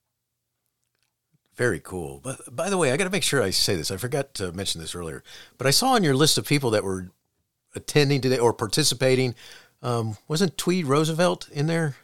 Very 1.54 1.80
cool. 1.80 2.20
But 2.22 2.54
by 2.54 2.70
the 2.70 2.78
way, 2.78 2.90
I 2.90 2.96
got 2.96 3.04
to 3.04 3.10
make 3.10 3.22
sure 3.22 3.42
I 3.42 3.50
say 3.50 3.76
this. 3.76 3.90
I 3.90 3.96
forgot 3.96 4.34
to 4.34 4.50
mention 4.52 4.80
this 4.80 4.94
earlier, 4.94 5.22
but 5.58 5.66
I 5.66 5.70
saw 5.70 5.92
on 5.92 6.02
your 6.02 6.14
list 6.14 6.38
of 6.38 6.46
people 6.46 6.70
that 6.70 6.84
were 6.84 7.10
attending 7.74 8.20
today 8.20 8.38
or 8.38 8.52
participating. 8.52 9.34
Um, 9.82 10.16
wasn't 10.26 10.56
Tweed 10.56 10.86
Roosevelt 10.86 11.48
in 11.50 11.66
there? 11.66 11.96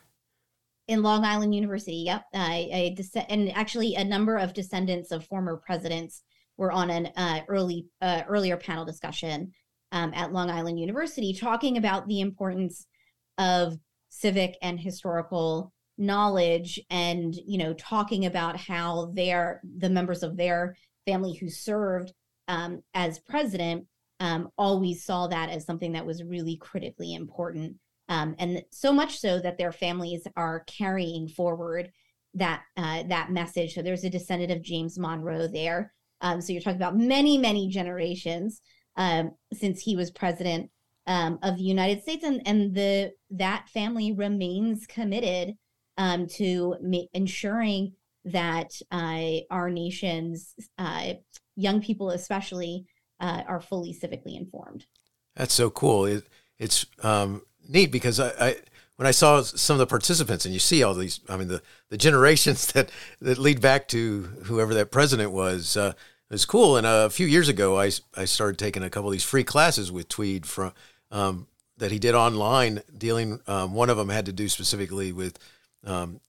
In 0.88 1.02
Long 1.02 1.24
Island 1.24 1.54
University. 1.54 2.04
Yep, 2.06 2.24
uh, 2.34 2.38
a 2.38 2.96
and 3.28 3.52
actually 3.56 3.94
a 3.94 4.04
number 4.04 4.36
of 4.36 4.54
descendants 4.54 5.10
of 5.10 5.26
former 5.26 5.56
presidents 5.56 6.22
were 6.56 6.72
on 6.72 6.90
an 6.90 7.06
uh, 7.16 7.40
early 7.48 7.86
uh, 8.00 8.22
earlier 8.28 8.56
panel 8.56 8.84
discussion 8.84 9.52
um, 9.92 10.12
at 10.14 10.32
Long 10.32 10.50
Island 10.50 10.80
University, 10.80 11.32
talking 11.32 11.76
about 11.76 12.06
the 12.06 12.20
importance 12.20 12.86
of 13.38 13.78
civic 14.08 14.56
and 14.62 14.78
historical 14.78 15.72
knowledge, 15.98 16.80
and 16.90 17.34
you 17.34 17.58
know, 17.58 17.74
talking 17.74 18.26
about 18.26 18.56
how 18.56 19.10
their 19.14 19.60
the 19.78 19.90
members 19.90 20.22
of 20.22 20.36
their 20.36 20.76
family 21.06 21.34
who 21.34 21.48
served 21.48 22.12
um, 22.48 22.82
as 22.94 23.18
president 23.18 23.86
um, 24.20 24.48
always 24.56 25.04
saw 25.04 25.26
that 25.26 25.50
as 25.50 25.64
something 25.64 25.92
that 25.92 26.06
was 26.06 26.22
really 26.22 26.56
critically 26.56 27.14
important 27.14 27.76
um, 28.08 28.34
and 28.38 28.62
so 28.70 28.92
much 28.92 29.18
so 29.18 29.38
that 29.40 29.58
their 29.58 29.72
families 29.72 30.26
are 30.36 30.64
carrying 30.66 31.28
forward 31.28 31.90
that 32.34 32.62
uh, 32.76 33.02
that 33.04 33.30
message. 33.30 33.74
So 33.74 33.82
there's 33.82 34.04
a 34.04 34.10
descendant 34.10 34.52
of 34.52 34.62
James 34.62 34.98
Monroe 34.98 35.46
there. 35.46 35.92
Um, 36.20 36.40
so 36.40 36.52
you're 36.52 36.62
talking 36.62 36.80
about 36.80 36.96
many 36.96 37.38
many 37.38 37.68
generations 37.68 38.60
um, 38.96 39.32
since 39.52 39.80
he 39.80 39.96
was 39.96 40.10
president 40.10 40.70
um, 41.06 41.38
of 41.42 41.56
the 41.56 41.64
United 41.64 42.02
States, 42.02 42.24
and 42.24 42.42
and 42.46 42.74
the 42.74 43.12
that 43.30 43.68
family 43.68 44.12
remains 44.12 44.86
committed 44.86 45.54
um, 45.98 46.26
to 46.26 46.76
ma- 46.82 47.08
ensuring 47.14 47.92
that 48.24 48.72
uh, 48.90 49.38
our 49.50 49.70
nation's 49.70 50.54
uh, 50.78 51.14
young 51.54 51.80
people, 51.80 52.10
especially, 52.10 52.84
uh, 53.20 53.42
are 53.46 53.60
fully 53.60 53.94
civically 53.94 54.36
informed. 54.36 54.84
That's 55.36 55.54
so 55.54 55.70
cool. 55.70 56.06
It, 56.06 56.24
it's 56.58 56.86
um, 57.02 57.42
neat 57.68 57.92
because 57.92 58.20
I, 58.20 58.28
I, 58.40 58.56
when 58.96 59.06
I 59.06 59.10
saw 59.10 59.42
some 59.42 59.74
of 59.74 59.78
the 59.78 59.86
participants 59.86 60.44
and 60.44 60.54
you 60.54 60.60
see 60.60 60.82
all 60.82 60.94
these, 60.94 61.20
I 61.28 61.36
mean 61.36 61.48
the 61.48 61.62
the 61.90 61.98
generations 61.98 62.66
that 62.72 62.90
that 63.20 63.38
lead 63.38 63.60
back 63.60 63.88
to 63.88 64.22
whoever 64.44 64.74
that 64.74 64.90
president 64.90 65.32
was. 65.32 65.76
Uh, 65.76 65.92
was 66.30 66.44
cool. 66.44 66.76
And 66.76 66.86
a 66.86 67.10
few 67.10 67.26
years 67.26 67.48
ago, 67.48 67.78
I, 67.78 67.90
I 68.16 68.24
started 68.24 68.58
taking 68.58 68.82
a 68.82 68.90
couple 68.90 69.08
of 69.08 69.12
these 69.12 69.24
free 69.24 69.44
classes 69.44 69.92
with 69.92 70.08
Tweed 70.08 70.46
from 70.46 70.72
um, 71.10 71.46
that 71.76 71.92
he 71.92 71.98
did 71.98 72.14
online. 72.14 72.82
Dealing, 72.96 73.40
um, 73.46 73.74
one 73.74 73.90
of 73.90 73.96
them 73.96 74.08
had 74.08 74.26
to 74.26 74.32
do 74.32 74.48
specifically 74.48 75.12
with 75.12 75.38
um, 75.84 76.20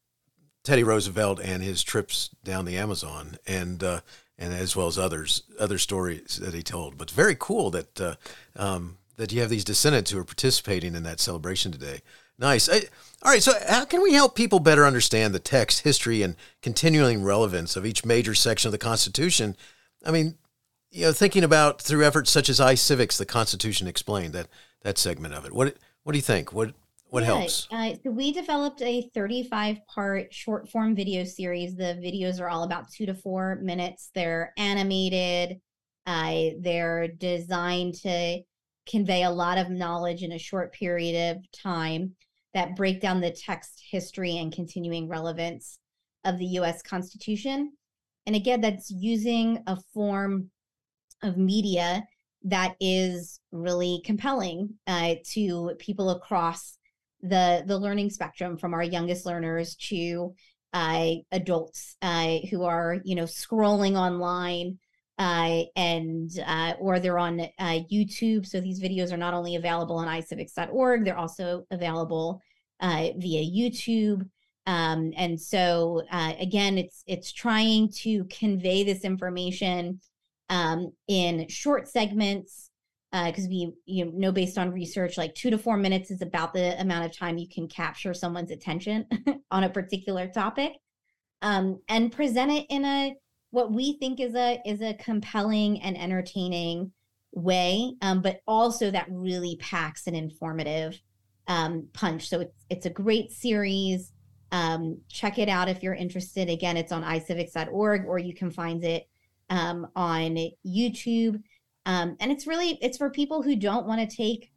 Teddy 0.64 0.84
Roosevelt 0.84 1.40
and 1.40 1.64
his 1.64 1.84
trips 1.84 2.30
down 2.44 2.66
the 2.66 2.78
Amazon, 2.78 3.38
and 3.48 3.84
uh, 3.84 4.02
and 4.38 4.54
as 4.54 4.76
well 4.76 4.88
as 4.88 5.00
others 5.00 5.44
other 5.60 5.78
stories 5.78 6.38
that 6.42 6.54
he 6.54 6.62
told. 6.62 6.98
But 6.98 7.10
very 7.10 7.36
cool 7.40 7.72
that 7.72 8.02
uh, 8.02 8.16
um, 8.56 8.98
that 9.18 9.32
you 9.32 9.42
have 9.42 9.50
these 9.50 9.66
descendants 9.66 10.12
who 10.12 10.20
are 10.20 10.24
participating 10.24 10.96
in 10.96 11.04
that 11.04 11.20
celebration 11.20 11.72
today. 11.72 12.02
Nice. 12.40 12.70
I, 12.70 12.84
all 13.24 13.32
right. 13.32 13.42
So, 13.42 13.54
how 13.68 13.86
can 13.86 14.02
we 14.02 14.14
help 14.14 14.36
people 14.36 14.60
better 14.60 14.86
understand 14.86 15.34
the 15.34 15.40
text, 15.40 15.82
history, 15.82 16.22
and 16.22 16.36
continuing 16.62 17.24
relevance 17.24 17.76
of 17.76 17.86
each 17.86 18.06
major 18.06 18.36
section 18.36 18.68
of 18.68 18.72
the 18.72 18.78
Constitution? 18.78 19.58
I 20.06 20.12
mean, 20.12 20.36
you 20.92 21.04
know, 21.04 21.12
thinking 21.12 21.44
about 21.44 21.82
through 21.82 22.06
efforts 22.06 22.30
such 22.30 22.48
as 22.48 22.60
iCivics, 22.60 23.18
the 23.18 23.26
Constitution 23.26 23.88
Explained, 23.88 24.34
that 24.34 24.48
that 24.84 25.00
segment 25.00 25.34
of 25.34 25.46
it. 25.46 25.54
What 25.54 25.76
What 26.04 26.14
do 26.14 26.20
you 26.20 26.24
think? 26.24 26.54
What 26.54 26.76
What 27.10 27.24
yeah, 27.24 27.28
helps? 27.28 27.68
Uh, 27.72 27.96
so 28.04 28.12
we 28.12 28.32
developed 28.32 28.84
a 28.84 29.10
35 29.16 29.80
part 29.88 30.32
short 30.32 30.70
form 30.70 30.96
video 30.96 31.24
series. 31.24 31.76
The 31.76 32.00
videos 32.04 32.40
are 32.40 32.50
all 32.50 32.64
about 32.64 32.92
two 32.92 33.08
to 33.08 33.16
four 33.16 33.56
minutes. 33.64 34.12
They're 34.14 34.54
animated. 34.58 35.60
Uh, 36.06 36.52
they're 36.60 37.08
designed 37.08 37.96
to 37.96 38.42
convey 38.88 39.24
a 39.24 39.30
lot 39.30 39.58
of 39.58 39.70
knowledge 39.70 40.24
in 40.24 40.32
a 40.32 40.40
short 40.40 40.74
period 40.74 41.36
of 41.36 41.52
time 41.52 42.16
that 42.54 42.76
break 42.76 43.02
down 43.02 43.22
the 43.22 43.32
text 43.32 43.84
history 43.92 44.38
and 44.38 44.54
continuing 44.54 45.08
relevance 45.08 45.80
of 46.26 46.38
the 46.38 46.46
US 46.46 46.82
Constitution. 46.82 47.72
And 48.26 48.36
again, 48.36 48.62
that's 48.62 48.90
using 48.90 49.64
a 49.68 49.78
form 49.94 50.50
of 51.24 51.38
media 51.38 52.04
that 52.44 52.76
is 52.80 53.40
really 53.52 54.02
compelling 54.06 54.76
uh, 54.86 55.16
to 55.34 55.74
people 55.80 56.12
across 56.12 56.78
the 57.22 57.64
the 57.66 57.78
learning 57.78 58.10
spectrum 58.10 58.58
from 58.58 58.74
our 58.74 58.84
youngest 58.84 59.26
learners 59.26 59.76
to 59.76 60.34
uh, 60.74 61.14
adults 61.32 61.96
uh, 62.02 62.38
who 62.52 62.64
are 62.64 62.98
you 63.04 63.16
know 63.16 63.24
scrolling 63.24 63.96
online 63.96 64.78
uh, 65.18 65.64
and 65.76 66.32
uh, 66.46 66.74
or 66.80 67.00
they're 67.00 67.18
on 67.18 67.42
uh, 67.42 67.80
YouTube. 67.92 68.46
So 68.46 68.60
these 68.60 68.80
videos 68.80 69.12
are 69.12 69.18
not 69.18 69.34
only 69.34 69.56
available 69.56 69.96
on 69.98 70.08
iCivics.org, 70.08 71.06
they're 71.06 71.18
also 71.18 71.66
available 71.72 72.42
uh, 72.80 73.10
via 73.18 73.44
YouTube. 73.44 74.30
Um, 74.68 75.14
and 75.16 75.40
so 75.40 76.04
uh, 76.12 76.34
again, 76.40 76.78
it's 76.78 77.04
it's 77.08 77.32
trying 77.32 77.90
to 78.04 78.26
convey 78.26 78.84
this 78.84 79.04
information 79.04 80.02
um, 80.50 80.92
in 81.08 81.48
short 81.48 81.88
segments 81.88 82.70
because 83.12 83.46
uh, 83.46 83.50
we 83.50 83.72
you 83.86 84.12
know 84.14 84.32
based 84.32 84.58
on 84.58 84.72
research, 84.72 85.18
like 85.18 85.34
two 85.34 85.50
to 85.50 85.58
four 85.58 85.78
minutes 85.78 86.12
is 86.12 86.22
about 86.22 86.54
the 86.54 86.80
amount 86.80 87.06
of 87.06 87.18
time 87.18 87.38
you 87.38 87.48
can 87.48 87.68
capture 87.68 88.14
someone's 88.14 88.52
attention 88.52 89.06
on 89.52 89.64
a 89.64 89.70
particular 89.70 90.28
topic, 90.28 90.74
um, 91.42 91.80
and 91.88 92.12
present 92.12 92.52
it 92.52 92.66
in 92.70 92.86
a 92.86 93.16
what 93.52 93.72
we 93.72 93.94
think 93.94 94.20
is 94.20 94.36
a 94.36 94.62
is 94.66 94.82
a 94.82 94.94
compelling 94.96 95.82
and 95.82 95.98
entertaining 95.98 96.92
way, 97.32 97.94
um, 98.02 98.22
but 98.22 98.42
also 98.48 98.92
that 98.92 99.08
really 99.10 99.58
packs 99.60 100.08
an 100.08 100.16
informative 100.16 101.00
um, 101.48 101.88
punch. 101.94 102.30
So 102.30 102.42
it's 102.42 102.66
it's 102.70 102.86
a 102.86 102.92
great 102.92 103.32
series. 103.32 104.12
Um, 104.52 105.02
check 105.10 105.40
it 105.40 105.50
out 105.50 105.70
if 105.70 105.84
you're 105.84 105.94
interested. 105.94 106.50
Again, 106.50 106.78
it's 106.78 106.92
on 106.92 107.04
iCivics.org 107.04 108.06
or 108.06 108.18
you 108.18 108.34
can 108.34 108.50
find 108.50 108.84
it 108.84 109.08
um, 109.50 109.88
on 109.96 110.38
YouTube. 110.66 111.42
Um, 111.86 112.18
and 112.20 112.32
it's 112.32 112.48
really 112.48 112.78
it's 112.82 112.98
for 112.98 113.10
people 113.10 113.42
who 113.42 113.56
don't 113.56 113.88
want 113.88 114.08
to 114.08 114.16
take 114.16 114.52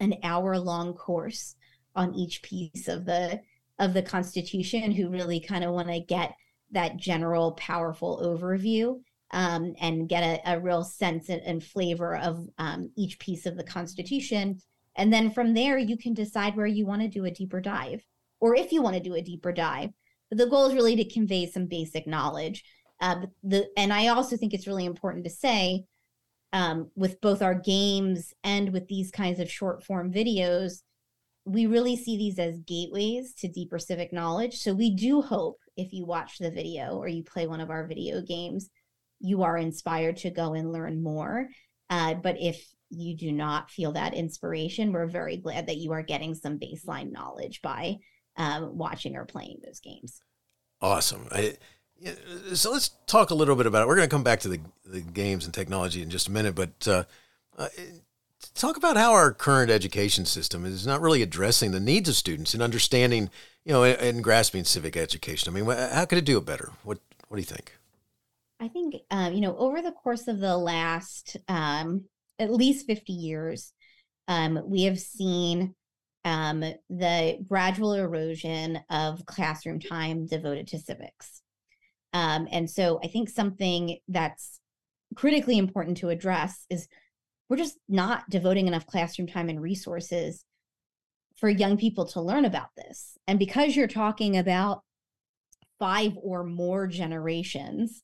an 0.00 0.14
hour 0.22 0.58
long 0.58 0.94
course 0.94 1.56
on 1.94 2.14
each 2.14 2.42
piece 2.42 2.88
of 2.88 3.04
the 3.04 3.40
of 3.78 3.94
the 3.94 4.02
Constitution, 4.02 4.92
who 4.92 5.10
really 5.10 5.40
kind 5.40 5.64
of 5.64 5.72
want 5.72 5.88
to 5.88 6.00
get 6.00 6.34
that 6.70 6.96
general 6.96 7.52
powerful 7.52 8.20
overview 8.22 9.00
um, 9.32 9.74
and 9.80 10.08
get 10.08 10.22
a, 10.22 10.52
a, 10.52 10.60
real 10.60 10.84
sense 10.84 11.28
and, 11.28 11.62
flavor 11.62 12.16
of 12.16 12.48
um, 12.58 12.90
each 12.96 13.18
piece 13.18 13.46
of 13.46 13.56
the 13.56 13.64
Constitution. 13.64 14.58
And 14.96 15.12
then 15.12 15.30
from 15.30 15.54
there, 15.54 15.78
you 15.78 15.96
can 15.96 16.14
decide 16.14 16.56
where 16.56 16.66
you 16.66 16.86
want 16.86 17.02
to 17.02 17.08
do 17.08 17.24
a 17.24 17.30
deeper 17.30 17.60
dive, 17.60 18.02
or 18.40 18.54
if 18.54 18.72
you 18.72 18.82
want 18.82 18.94
to 18.94 19.02
do 19.02 19.14
a 19.14 19.22
deeper 19.22 19.52
dive, 19.52 19.90
but 20.30 20.38
the 20.38 20.46
goal 20.46 20.66
is 20.66 20.74
really 20.74 20.96
to 20.96 21.08
convey 21.08 21.46
some 21.46 21.66
basic 21.66 22.06
knowledge. 22.06 22.64
Uh, 23.00 23.26
the 23.42 23.68
and 23.76 23.92
I 23.92 24.08
also 24.08 24.36
think 24.36 24.54
it's 24.54 24.66
really 24.66 24.86
important 24.86 25.24
to 25.24 25.30
say 25.30 25.84
um, 26.52 26.90
with 26.96 27.20
both 27.20 27.42
our 27.42 27.54
games 27.54 28.32
and 28.42 28.72
with 28.72 28.88
these 28.88 29.10
kinds 29.10 29.40
of 29.40 29.50
short 29.50 29.84
form 29.84 30.12
videos, 30.12 30.82
we 31.44 31.66
really 31.66 31.96
see 31.96 32.16
these 32.16 32.38
as 32.38 32.58
gateways 32.60 33.34
to 33.34 33.48
deeper 33.48 33.78
civic 33.78 34.12
knowledge. 34.12 34.58
So 34.58 34.72
we 34.72 34.94
do 34.94 35.20
hope 35.20 35.58
if 35.76 35.92
you 35.92 36.06
watch 36.06 36.38
the 36.38 36.50
video 36.50 36.96
or 36.96 37.08
you 37.08 37.22
play 37.22 37.46
one 37.46 37.60
of 37.60 37.70
our 37.70 37.86
video 37.86 38.20
games, 38.20 38.70
you 39.20 39.42
are 39.42 39.56
inspired 39.56 40.16
to 40.18 40.30
go 40.30 40.54
and 40.54 40.72
learn 40.72 41.02
more. 41.02 41.48
Uh, 41.90 42.14
but 42.14 42.36
if 42.40 42.66
you 42.90 43.16
do 43.16 43.32
not 43.32 43.70
feel 43.70 43.92
that 43.92 44.14
inspiration, 44.14 44.92
we're 44.92 45.06
very 45.06 45.36
glad 45.36 45.66
that 45.66 45.76
you 45.76 45.92
are 45.92 46.02
getting 46.02 46.34
some 46.34 46.58
baseline 46.58 47.12
knowledge 47.12 47.62
by 47.62 47.96
um, 48.36 48.76
watching 48.76 49.16
or 49.16 49.24
playing 49.24 49.58
those 49.64 49.80
games. 49.80 50.20
Awesome. 50.80 51.26
I, 51.32 51.56
yeah, 51.98 52.12
so 52.52 52.72
let's 52.72 52.90
talk 53.06 53.30
a 53.30 53.34
little 53.34 53.56
bit 53.56 53.66
about 53.66 53.82
it. 53.82 53.88
We're 53.88 53.96
going 53.96 54.08
to 54.08 54.14
come 54.14 54.24
back 54.24 54.40
to 54.40 54.48
the, 54.48 54.60
the 54.84 55.00
games 55.00 55.46
and 55.46 55.54
technology 55.54 56.02
in 56.02 56.10
just 56.10 56.28
a 56.28 56.32
minute, 56.32 56.54
but 56.54 56.86
uh, 56.86 57.04
uh, 57.56 57.68
talk 58.54 58.76
about 58.76 58.96
how 58.96 59.12
our 59.12 59.32
current 59.32 59.70
education 59.70 60.24
system 60.24 60.64
is 60.64 60.86
not 60.86 61.00
really 61.00 61.22
addressing 61.22 61.72
the 61.72 61.80
needs 61.80 62.08
of 62.08 62.14
students 62.14 62.54
and 62.54 62.62
understanding, 62.62 63.30
you 63.64 63.72
know, 63.72 63.84
and, 63.84 64.22
grasping 64.22 64.64
civic 64.64 64.96
education. 64.96 65.54
I 65.54 65.60
mean, 65.60 65.76
how 65.76 66.04
could 66.04 66.18
it 66.18 66.24
do 66.24 66.38
it 66.38 66.44
better? 66.44 66.72
What 66.82 66.98
What 67.28 67.36
do 67.36 67.40
you 67.40 67.46
think? 67.46 67.76
I 68.58 68.68
think, 68.68 68.94
um, 69.10 69.34
you 69.34 69.40
know, 69.40 69.56
over 69.58 69.82
the 69.82 69.92
course 69.92 70.28
of 70.28 70.40
the 70.40 70.56
last 70.56 71.36
um, 71.48 72.04
at 72.38 72.52
least 72.52 72.86
50 72.86 73.12
years, 73.12 73.72
um, 74.28 74.60
we 74.64 74.84
have 74.84 74.98
seen 74.98 75.74
um, 76.24 76.60
the 76.90 77.38
gradual 77.46 77.92
erosion 77.92 78.80
of 78.90 79.24
classroom 79.26 79.78
time 79.78 80.26
devoted 80.26 80.66
to 80.68 80.78
civics. 80.78 81.42
Um, 82.12 82.48
and 82.50 82.68
so 82.68 82.98
I 83.04 83.08
think 83.08 83.28
something 83.28 83.98
that's 84.08 84.60
critically 85.14 85.58
important 85.58 85.98
to 85.98 86.08
address 86.08 86.66
is 86.68 86.88
we're 87.48 87.56
just 87.56 87.78
not 87.88 88.28
devoting 88.28 88.66
enough 88.66 88.86
classroom 88.86 89.28
time 89.28 89.48
and 89.48 89.60
resources 89.60 90.44
for 91.36 91.48
young 91.48 91.76
people 91.76 92.06
to 92.06 92.20
learn 92.20 92.44
about 92.44 92.70
this. 92.76 93.16
And 93.26 93.38
because 93.38 93.76
you're 93.76 93.86
talking 93.86 94.36
about 94.36 94.82
five 95.78 96.12
or 96.22 96.44
more 96.44 96.86
generations 96.86 98.02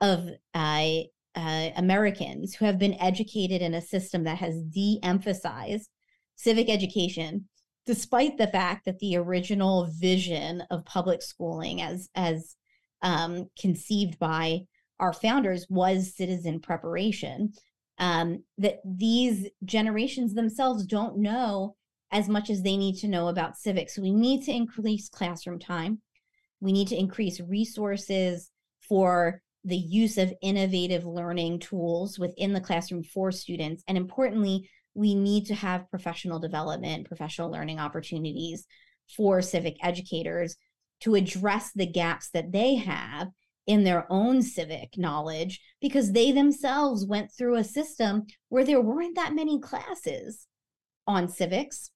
of 0.00 0.28
uh, 0.54 0.90
uh, 1.34 1.70
Americans 1.76 2.54
who 2.54 2.64
have 2.64 2.78
been 2.78 3.00
educated 3.00 3.62
in 3.62 3.74
a 3.74 3.80
system 3.80 4.24
that 4.24 4.38
has 4.38 4.62
de 4.62 4.98
emphasized 5.02 5.88
civic 6.36 6.68
education, 6.68 7.48
despite 7.86 8.36
the 8.36 8.46
fact 8.46 8.84
that 8.84 8.98
the 8.98 9.16
original 9.16 9.88
vision 9.98 10.62
of 10.70 10.84
public 10.84 11.22
schooling, 11.22 11.80
as, 11.80 12.08
as 12.14 12.56
um, 13.02 13.48
conceived 13.58 14.18
by 14.18 14.60
our 15.00 15.12
founders, 15.12 15.66
was 15.70 16.14
citizen 16.14 16.60
preparation. 16.60 17.52
Um, 17.98 18.44
that 18.58 18.80
these 18.84 19.48
generations 19.64 20.34
themselves 20.34 20.84
don't 20.84 21.18
know 21.18 21.76
as 22.12 22.28
much 22.28 22.50
as 22.50 22.62
they 22.62 22.76
need 22.76 22.96
to 22.98 23.08
know 23.08 23.28
about 23.28 23.56
civics. 23.56 23.94
So 23.94 24.02
we 24.02 24.12
need 24.12 24.44
to 24.44 24.52
increase 24.52 25.08
classroom 25.08 25.58
time. 25.58 26.00
We 26.60 26.72
need 26.72 26.88
to 26.88 26.98
increase 26.98 27.40
resources 27.40 28.50
for 28.88 29.40
the 29.64 29.76
use 29.76 30.16
of 30.16 30.32
innovative 30.42 31.04
learning 31.04 31.58
tools 31.58 32.18
within 32.18 32.52
the 32.52 32.60
classroom 32.60 33.02
for 33.02 33.32
students. 33.32 33.82
And 33.88 33.98
importantly, 33.98 34.70
we 34.94 35.14
need 35.14 35.46
to 35.46 35.54
have 35.54 35.90
professional 35.90 36.38
development, 36.38 37.08
professional 37.08 37.50
learning 37.50 37.80
opportunities 37.80 38.66
for 39.16 39.42
civic 39.42 39.76
educators 39.82 40.56
to 41.00 41.14
address 41.14 41.72
the 41.74 41.86
gaps 41.86 42.30
that 42.30 42.52
they 42.52 42.76
have 42.76 43.28
in 43.66 43.84
their 43.84 44.06
own 44.10 44.42
civic 44.42 44.96
knowledge 44.96 45.60
because 45.80 46.12
they 46.12 46.30
themselves 46.32 47.06
went 47.06 47.30
through 47.32 47.56
a 47.56 47.64
system 47.64 48.24
where 48.48 48.64
there 48.64 48.80
weren't 48.80 49.16
that 49.16 49.34
many 49.34 49.60
classes 49.60 50.46
on 51.06 51.28
civics 51.28 51.90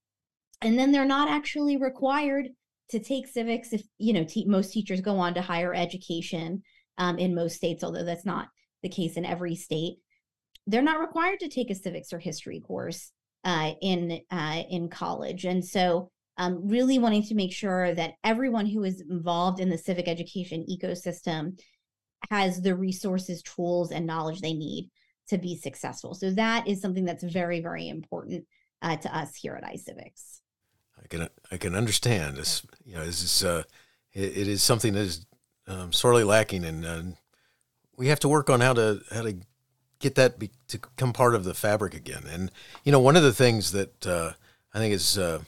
and 0.62 0.78
then 0.78 0.92
they're 0.92 1.04
not 1.04 1.28
actually 1.28 1.76
required 1.76 2.48
to 2.90 2.98
take 2.98 3.26
civics 3.26 3.72
if 3.72 3.82
you 3.98 4.12
know 4.12 4.24
te- 4.24 4.44
most 4.46 4.72
teachers 4.72 5.00
go 5.00 5.16
on 5.18 5.34
to 5.34 5.42
higher 5.42 5.74
education 5.74 6.62
um, 6.98 7.18
in 7.18 7.34
most 7.34 7.56
states, 7.56 7.82
although 7.82 8.04
that's 8.04 8.26
not 8.26 8.48
the 8.82 8.88
case 8.88 9.16
in 9.16 9.24
every 9.24 9.54
state. 9.54 9.96
They're 10.66 10.82
not 10.82 11.00
required 11.00 11.40
to 11.40 11.48
take 11.48 11.70
a 11.70 11.74
civics 11.74 12.12
or 12.12 12.18
history 12.18 12.60
course 12.60 13.12
uh, 13.44 13.72
in 13.80 14.20
uh, 14.30 14.62
in 14.68 14.88
college, 14.88 15.44
and 15.44 15.64
so 15.64 16.10
um, 16.40 16.66
really 16.66 16.98
wanting 16.98 17.22
to 17.24 17.34
make 17.34 17.52
sure 17.52 17.94
that 17.94 18.14
everyone 18.24 18.64
who 18.64 18.82
is 18.82 19.02
involved 19.02 19.60
in 19.60 19.68
the 19.68 19.76
civic 19.76 20.08
education 20.08 20.64
ecosystem 20.70 21.60
has 22.30 22.62
the 22.62 22.74
resources, 22.74 23.42
tools, 23.42 23.92
and 23.92 24.06
knowledge 24.06 24.40
they 24.40 24.54
need 24.54 24.90
to 25.28 25.36
be 25.36 25.54
successful. 25.54 26.14
So 26.14 26.30
that 26.30 26.66
is 26.66 26.80
something 26.80 27.04
that's 27.04 27.22
very, 27.22 27.60
very 27.60 27.90
important 27.90 28.46
uh, 28.80 28.96
to 28.96 29.14
us 29.14 29.36
here 29.36 29.54
at 29.54 29.70
iCivics. 29.70 30.40
I 31.02 31.06
can 31.08 31.28
I 31.52 31.58
can 31.58 31.74
understand 31.74 32.38
this. 32.38 32.62
You 32.86 32.96
know, 32.96 33.04
this 33.04 33.22
is 33.22 33.44
uh, 33.44 33.64
it, 34.14 34.38
it 34.38 34.48
is 34.48 34.62
something 34.62 34.94
that 34.94 35.00
is 35.00 35.26
um, 35.66 35.92
sorely 35.92 36.24
lacking, 36.24 36.64
and 36.64 36.86
uh, 36.86 37.02
we 37.98 38.08
have 38.08 38.20
to 38.20 38.28
work 38.30 38.48
on 38.48 38.62
how 38.62 38.72
to 38.72 39.02
how 39.12 39.22
to 39.22 39.36
get 39.98 40.14
that 40.14 40.38
be, 40.38 40.50
to 40.68 40.78
become 40.78 41.12
part 41.12 41.34
of 41.34 41.44
the 41.44 41.52
fabric 41.52 41.92
again. 41.92 42.24
And 42.30 42.50
you 42.82 42.92
know, 42.92 43.00
one 43.00 43.16
of 43.16 43.22
the 43.22 43.34
things 43.34 43.72
that 43.72 44.06
uh, 44.06 44.32
I 44.72 44.78
think 44.78 44.94
is 44.94 45.18
uh, 45.18 45.40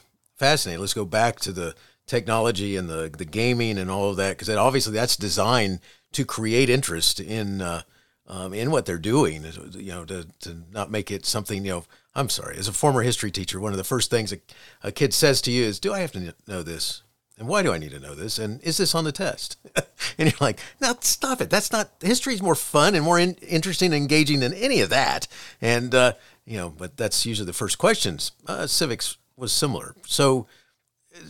fascinating. 0.43 0.81
Let's 0.81 0.93
go 0.93 1.05
back 1.05 1.39
to 1.41 1.53
the 1.53 1.73
technology 2.05 2.75
and 2.75 2.89
the 2.89 3.09
the 3.17 3.25
gaming 3.25 3.77
and 3.77 3.89
all 3.89 4.09
of 4.09 4.17
that, 4.17 4.37
because 4.37 4.49
obviously 4.49 4.93
that's 4.93 5.15
designed 5.15 5.79
to 6.11 6.25
create 6.25 6.69
interest 6.69 7.19
in. 7.19 7.61
Uh, 7.61 7.81
um, 8.25 8.53
in 8.53 8.71
what 8.71 8.85
they're 8.85 8.97
doing, 8.97 9.43
you 9.73 9.91
know, 9.91 10.05
to, 10.05 10.25
to 10.39 10.63
not 10.71 10.89
make 10.89 11.11
it 11.11 11.25
something, 11.25 11.65
you 11.65 11.71
know, 11.71 11.83
I'm 12.15 12.29
sorry, 12.29 12.55
as 12.57 12.69
a 12.69 12.73
former 12.73 13.01
history 13.01 13.31
teacher, 13.31 13.59
one 13.59 13.73
of 13.73 13.77
the 13.77 13.83
first 13.83 14.09
things 14.09 14.31
a, 14.31 14.37
a 14.81 14.93
kid 14.93 15.13
says 15.13 15.41
to 15.41 15.51
you 15.51 15.65
is, 15.65 15.77
Do 15.77 15.93
I 15.93 15.99
have 15.99 16.13
to 16.13 16.33
know 16.47 16.63
this? 16.63 17.03
And 17.37 17.49
why 17.49 17.63
do 17.63 17.73
I 17.73 17.77
need 17.77 17.91
to 17.91 17.99
know 17.99 18.15
this? 18.15 18.39
And 18.39 18.61
is 18.63 18.77
this 18.77 18.95
on 18.95 19.03
the 19.03 19.11
test? 19.11 19.57
and 19.75 20.29
you're 20.29 20.31
like, 20.39 20.59
now 20.79 20.95
stop 21.01 21.41
it. 21.41 21.49
That's 21.49 21.71
not, 21.73 21.89
history 21.99 22.33
is 22.33 22.41
more 22.41 22.55
fun 22.55 22.95
and 22.95 23.03
more 23.03 23.19
in, 23.19 23.33
interesting 23.35 23.87
and 23.87 24.01
engaging 24.01 24.39
than 24.39 24.53
any 24.53 24.79
of 24.79 24.89
that. 24.89 25.27
And, 25.59 25.93
uh, 25.93 26.13
you 26.45 26.57
know, 26.57 26.69
but 26.69 26.95
that's 26.95 27.25
usually 27.25 27.45
the 27.45 27.51
first 27.51 27.77
questions. 27.77 28.31
Uh, 28.47 28.67
civics 28.67 29.17
was 29.35 29.51
similar. 29.51 29.95
So 30.05 30.47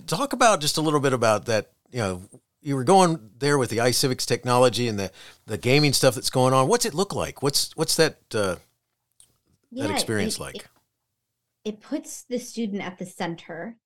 talk 0.08 0.34
about 0.34 0.62
just 0.62 0.78
a 0.78 0.82
little 0.82 1.00
bit 1.00 1.14
about 1.14 1.46
that, 1.46 1.72
you 1.92 2.00
know, 2.00 2.22
you 2.62 2.76
were 2.76 2.84
going 2.84 3.32
there 3.38 3.58
with 3.58 3.70
the 3.70 3.78
iCivics 3.78 4.26
technology 4.26 4.88
and 4.88 4.98
the, 4.98 5.12
the 5.46 5.58
gaming 5.58 5.94
stuff 5.94 6.16
that's 6.16 6.30
going 6.30 6.54
on. 6.54 6.68
What's 6.68 6.86
it 6.86 6.94
look 6.94 7.14
like? 7.14 7.42
What's, 7.42 7.76
what's 7.76 7.96
that, 7.98 8.18
uh, 8.34 8.56
yeah, 9.72 9.88
that 9.88 9.94
experience 9.94 10.38
it, 10.38 10.42
like? 10.42 10.56
It, 10.56 10.66
it 11.66 11.82
puts 11.82 12.24
the 12.24 12.40
student 12.40 12.82
at 12.82 12.98
the 12.98 13.06
center 13.06 13.78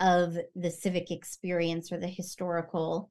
of 0.00 0.36
the 0.56 0.70
civic 0.70 1.10
experience 1.10 1.92
or 1.92 1.98
the 1.98 2.08
historical 2.08 3.10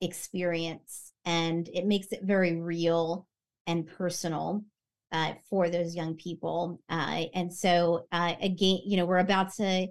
experience. 0.00 1.12
And 1.24 1.68
it 1.68 1.84
makes 1.84 2.12
it 2.12 2.22
very 2.22 2.56
real 2.56 3.26
and 3.66 3.86
personal 3.86 4.64
uh, 5.12 5.32
for 5.48 5.68
those 5.70 5.94
young 5.94 6.14
people. 6.14 6.80
Uh, 6.88 7.24
and 7.34 7.52
so, 7.52 8.06
uh, 8.12 8.34
again, 8.40 8.80
you 8.84 8.96
know, 8.96 9.06
we're 9.06 9.18
about 9.18 9.52
to 9.54 9.88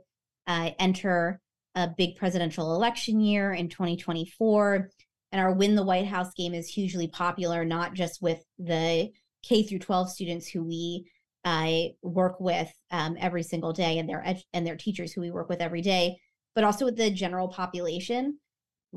uh, 0.48 0.70
enter 0.80 1.42
a 1.76 1.88
big 1.88 2.16
presidential 2.16 2.76
election 2.76 3.20
year 3.20 3.54
in 3.54 3.70
2024. 3.70 4.90
And 5.32 5.42
our 5.42 5.54
Win 5.54 5.76
the 5.76 5.84
White 5.84 6.08
House 6.08 6.34
game 6.34 6.54
is 6.54 6.70
hugely 6.70 7.08
popular, 7.08 7.66
not 7.66 7.94
just 7.94 8.22
with 8.22 8.44
the 8.58 9.12
K 9.44 9.64
through 9.64 9.80
12 9.80 10.10
students 10.10 10.48
who 10.48 10.64
we 10.64 11.10
uh, 11.46 11.94
work 12.02 12.40
with 12.40 12.72
um, 12.92 13.18
every 13.20 13.44
single 13.44 13.74
day 13.74 14.00
and 14.00 14.10
their 14.10 14.26
ed- 14.26 14.44
and 14.54 14.66
their 14.66 14.76
teachers 14.76 15.14
who 15.14 15.22
we 15.22 15.32
work 15.32 15.50
with 15.50 15.62
every 15.62 15.82
day, 15.82 16.18
but 16.56 16.64
also 16.64 16.86
with 16.86 16.98
the 16.98 17.12
general 17.12 17.48
population 17.48 18.38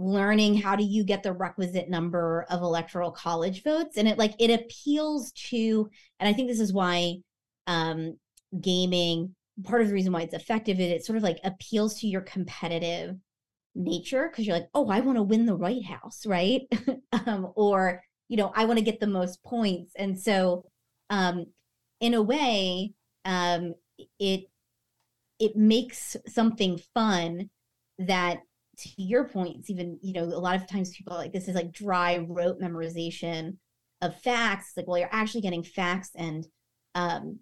learning 0.00 0.54
how 0.54 0.74
do 0.74 0.82
you 0.82 1.04
get 1.04 1.22
the 1.22 1.32
requisite 1.32 1.90
number 1.90 2.46
of 2.48 2.62
electoral 2.62 3.10
college 3.10 3.62
votes. 3.62 3.98
And 3.98 4.08
it 4.08 4.16
like 4.16 4.34
it 4.38 4.50
appeals 4.50 5.30
to 5.50 5.90
and 6.18 6.28
i 6.28 6.32
think 6.32 6.48
this 6.48 6.60
is 6.60 6.72
why 6.72 7.16
um 7.66 8.18
gaming 8.58 9.34
part 9.62 9.82
of 9.82 9.88
the 9.88 9.94
reason 9.94 10.12
why 10.12 10.22
it's 10.22 10.32
effective 10.32 10.80
is 10.80 10.90
it 10.90 11.04
sort 11.04 11.18
of 11.18 11.22
like 11.22 11.38
appeals 11.44 12.00
to 12.00 12.06
your 12.06 12.22
competitive 12.22 13.14
nature 13.74 14.28
because 14.28 14.46
you're 14.46 14.56
like 14.56 14.70
oh 14.72 14.88
i 14.88 15.00
want 15.00 15.16
to 15.16 15.22
win 15.22 15.44
the 15.44 15.54
white 15.54 15.84
house 15.84 16.24
right? 16.26 16.62
Um, 17.26 17.52
or 17.56 18.02
you 18.28 18.36
know 18.38 18.52
i 18.56 18.64
want 18.64 18.78
to 18.78 18.84
get 18.84 19.00
the 19.00 19.06
most 19.06 19.42
points. 19.42 19.92
And 19.96 20.18
so 20.18 20.64
um 21.10 21.44
in 22.00 22.14
a 22.14 22.22
way 22.22 22.94
um 23.26 23.74
it 24.18 24.44
it 25.38 25.56
makes 25.56 26.16
something 26.26 26.80
fun 26.94 27.50
that 27.98 28.40
to 28.80 28.88
your 28.96 29.28
points 29.28 29.70
even 29.70 29.98
you 30.02 30.12
know 30.12 30.24
a 30.24 30.40
lot 30.40 30.56
of 30.56 30.66
times 30.66 30.96
people 30.96 31.16
like 31.16 31.32
this 31.32 31.48
is 31.48 31.54
like 31.54 31.72
dry 31.72 32.18
rote 32.28 32.60
memorization 32.60 33.56
of 34.02 34.18
facts 34.20 34.72
like 34.76 34.86
well 34.86 34.98
you're 34.98 35.08
actually 35.12 35.40
getting 35.40 35.62
facts 35.62 36.10
and 36.16 36.46
um, 36.94 37.38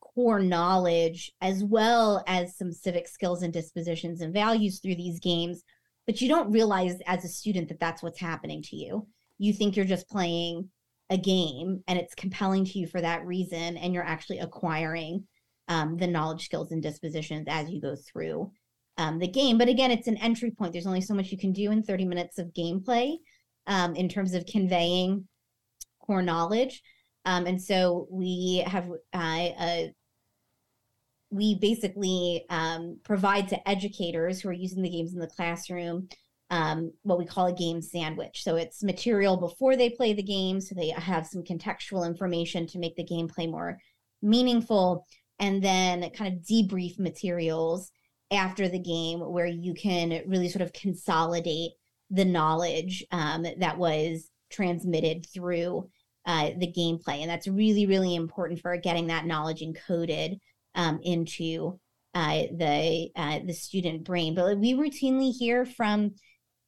core 0.00 0.40
knowledge 0.40 1.32
as 1.40 1.64
well 1.64 2.22
as 2.26 2.56
some 2.56 2.72
civic 2.72 3.08
skills 3.08 3.42
and 3.42 3.52
dispositions 3.52 4.20
and 4.20 4.34
values 4.34 4.80
through 4.80 4.96
these 4.96 5.20
games 5.20 5.62
but 6.06 6.20
you 6.20 6.28
don't 6.28 6.50
realize 6.50 6.96
as 7.06 7.24
a 7.24 7.28
student 7.28 7.68
that 7.68 7.80
that's 7.80 8.02
what's 8.02 8.20
happening 8.20 8.62
to 8.62 8.76
you. 8.76 9.06
You 9.38 9.52
think 9.52 9.76
you're 9.76 9.84
just 9.84 10.08
playing 10.08 10.68
a 11.10 11.16
game 11.16 11.82
and 11.86 11.98
it's 11.98 12.14
compelling 12.14 12.64
to 12.64 12.78
you 12.78 12.86
for 12.86 13.00
that 13.00 13.24
reason, 13.24 13.76
and 13.76 13.94
you're 13.94 14.04
actually 14.04 14.38
acquiring 14.38 15.26
um, 15.68 15.96
the 15.96 16.06
knowledge, 16.06 16.44
skills, 16.44 16.72
and 16.72 16.82
dispositions 16.82 17.46
as 17.48 17.70
you 17.70 17.80
go 17.80 17.94
through 17.96 18.50
um, 18.98 19.18
the 19.18 19.28
game. 19.28 19.58
But 19.58 19.68
again, 19.68 19.90
it's 19.90 20.08
an 20.08 20.16
entry 20.18 20.50
point. 20.50 20.72
There's 20.72 20.86
only 20.86 21.00
so 21.00 21.14
much 21.14 21.30
you 21.30 21.38
can 21.38 21.52
do 21.52 21.70
in 21.70 21.82
30 21.82 22.04
minutes 22.04 22.38
of 22.38 22.52
gameplay 22.52 23.16
um, 23.66 23.94
in 23.94 24.08
terms 24.08 24.34
of 24.34 24.46
conveying 24.46 25.26
core 26.00 26.22
knowledge. 26.22 26.82
Um, 27.24 27.46
and 27.46 27.62
so 27.62 28.06
we 28.10 28.64
have 28.66 28.90
uh, 29.12 29.82
we 31.30 31.54
basically 31.54 32.44
um, 32.50 32.98
provide 33.04 33.48
to 33.48 33.68
educators 33.68 34.40
who 34.40 34.48
are 34.48 34.52
using 34.52 34.82
the 34.82 34.90
games 34.90 35.14
in 35.14 35.20
the 35.20 35.26
classroom 35.26 36.08
um, 36.52 36.92
what 37.02 37.18
we 37.18 37.24
call 37.24 37.46
a 37.46 37.52
game 37.52 37.80
sandwich. 37.80 38.44
So 38.44 38.56
it's 38.56 38.82
material 38.82 39.38
before 39.38 39.74
they 39.74 39.88
play 39.88 40.12
the 40.12 40.22
game, 40.22 40.60
so 40.60 40.74
they 40.74 40.90
have 40.90 41.26
some 41.26 41.42
contextual 41.42 42.06
information 42.06 42.66
to 42.68 42.78
make 42.78 42.94
the 42.94 43.06
gameplay 43.06 43.50
more 43.50 43.78
meaningful, 44.20 45.06
and 45.38 45.64
then 45.64 46.08
kind 46.10 46.36
of 46.36 46.42
debrief 46.42 46.98
materials 46.98 47.90
after 48.32 48.68
the 48.68 48.78
game 48.78 49.20
where 49.20 49.46
you 49.46 49.74
can 49.74 50.22
really 50.26 50.48
sort 50.48 50.62
of 50.62 50.72
consolidate 50.72 51.72
the 52.10 52.24
knowledge 52.24 53.04
um, 53.12 53.46
that 53.58 53.78
was 53.78 54.28
transmitted 54.50 55.26
through 55.32 55.88
uh, 56.26 56.50
the 56.58 56.72
gameplay. 56.72 57.20
And 57.20 57.30
that's 57.30 57.48
really, 57.48 57.86
really 57.86 58.14
important 58.14 58.60
for 58.60 58.76
getting 58.76 59.08
that 59.08 59.26
knowledge 59.26 59.60
encoded 59.60 60.38
um, 60.74 61.00
into 61.02 61.78
uh, 62.14 62.42
the 62.56 63.10
uh, 63.16 63.40
the 63.46 63.54
student 63.54 64.04
brain. 64.04 64.34
But 64.34 64.58
we 64.58 64.74
routinely 64.74 65.32
hear 65.32 65.64
from 65.64 66.12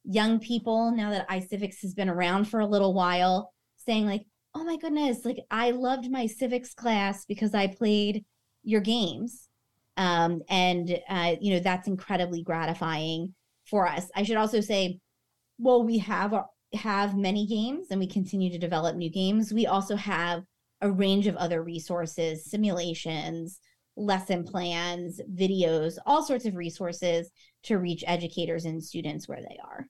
young 0.04 0.38
people 0.38 0.90
now 0.90 1.10
that 1.10 1.28
iCivics 1.28 1.82
has 1.82 1.94
been 1.94 2.08
around 2.08 2.46
for 2.46 2.60
a 2.60 2.66
little 2.66 2.94
while 2.94 3.52
saying 3.76 4.06
like, 4.06 4.24
"Oh 4.54 4.64
my 4.64 4.76
goodness, 4.76 5.24
like 5.24 5.38
I 5.50 5.70
loved 5.70 6.10
my 6.10 6.26
civics 6.26 6.74
class 6.74 7.24
because 7.26 7.54
I 7.54 7.66
played 7.66 8.24
your 8.62 8.80
games." 8.80 9.48
Um, 9.96 10.42
and 10.48 10.98
uh, 11.08 11.36
you 11.40 11.54
know 11.54 11.60
that's 11.60 11.88
incredibly 11.88 12.42
gratifying 12.42 13.34
for 13.64 13.86
us. 13.86 14.10
I 14.14 14.22
should 14.22 14.36
also 14.36 14.60
say, 14.60 14.98
well, 15.58 15.84
we 15.84 15.98
have 15.98 16.34
our, 16.34 16.46
have 16.74 17.16
many 17.16 17.46
games 17.46 17.88
and 17.90 18.00
we 18.00 18.06
continue 18.06 18.50
to 18.50 18.58
develop 18.58 18.96
new 18.96 19.10
games. 19.10 19.52
We 19.52 19.66
also 19.66 19.96
have 19.96 20.42
a 20.80 20.90
range 20.90 21.26
of 21.26 21.36
other 21.36 21.62
resources, 21.62 22.44
simulations, 22.50 23.60
lesson 23.96 24.44
plans, 24.44 25.20
videos, 25.34 25.98
all 26.04 26.22
sorts 26.22 26.46
of 26.46 26.56
resources 26.56 27.30
to 27.62 27.78
reach 27.78 28.04
educators 28.06 28.64
and 28.64 28.82
students 28.82 29.28
where 29.28 29.40
they 29.40 29.58
are. 29.64 29.86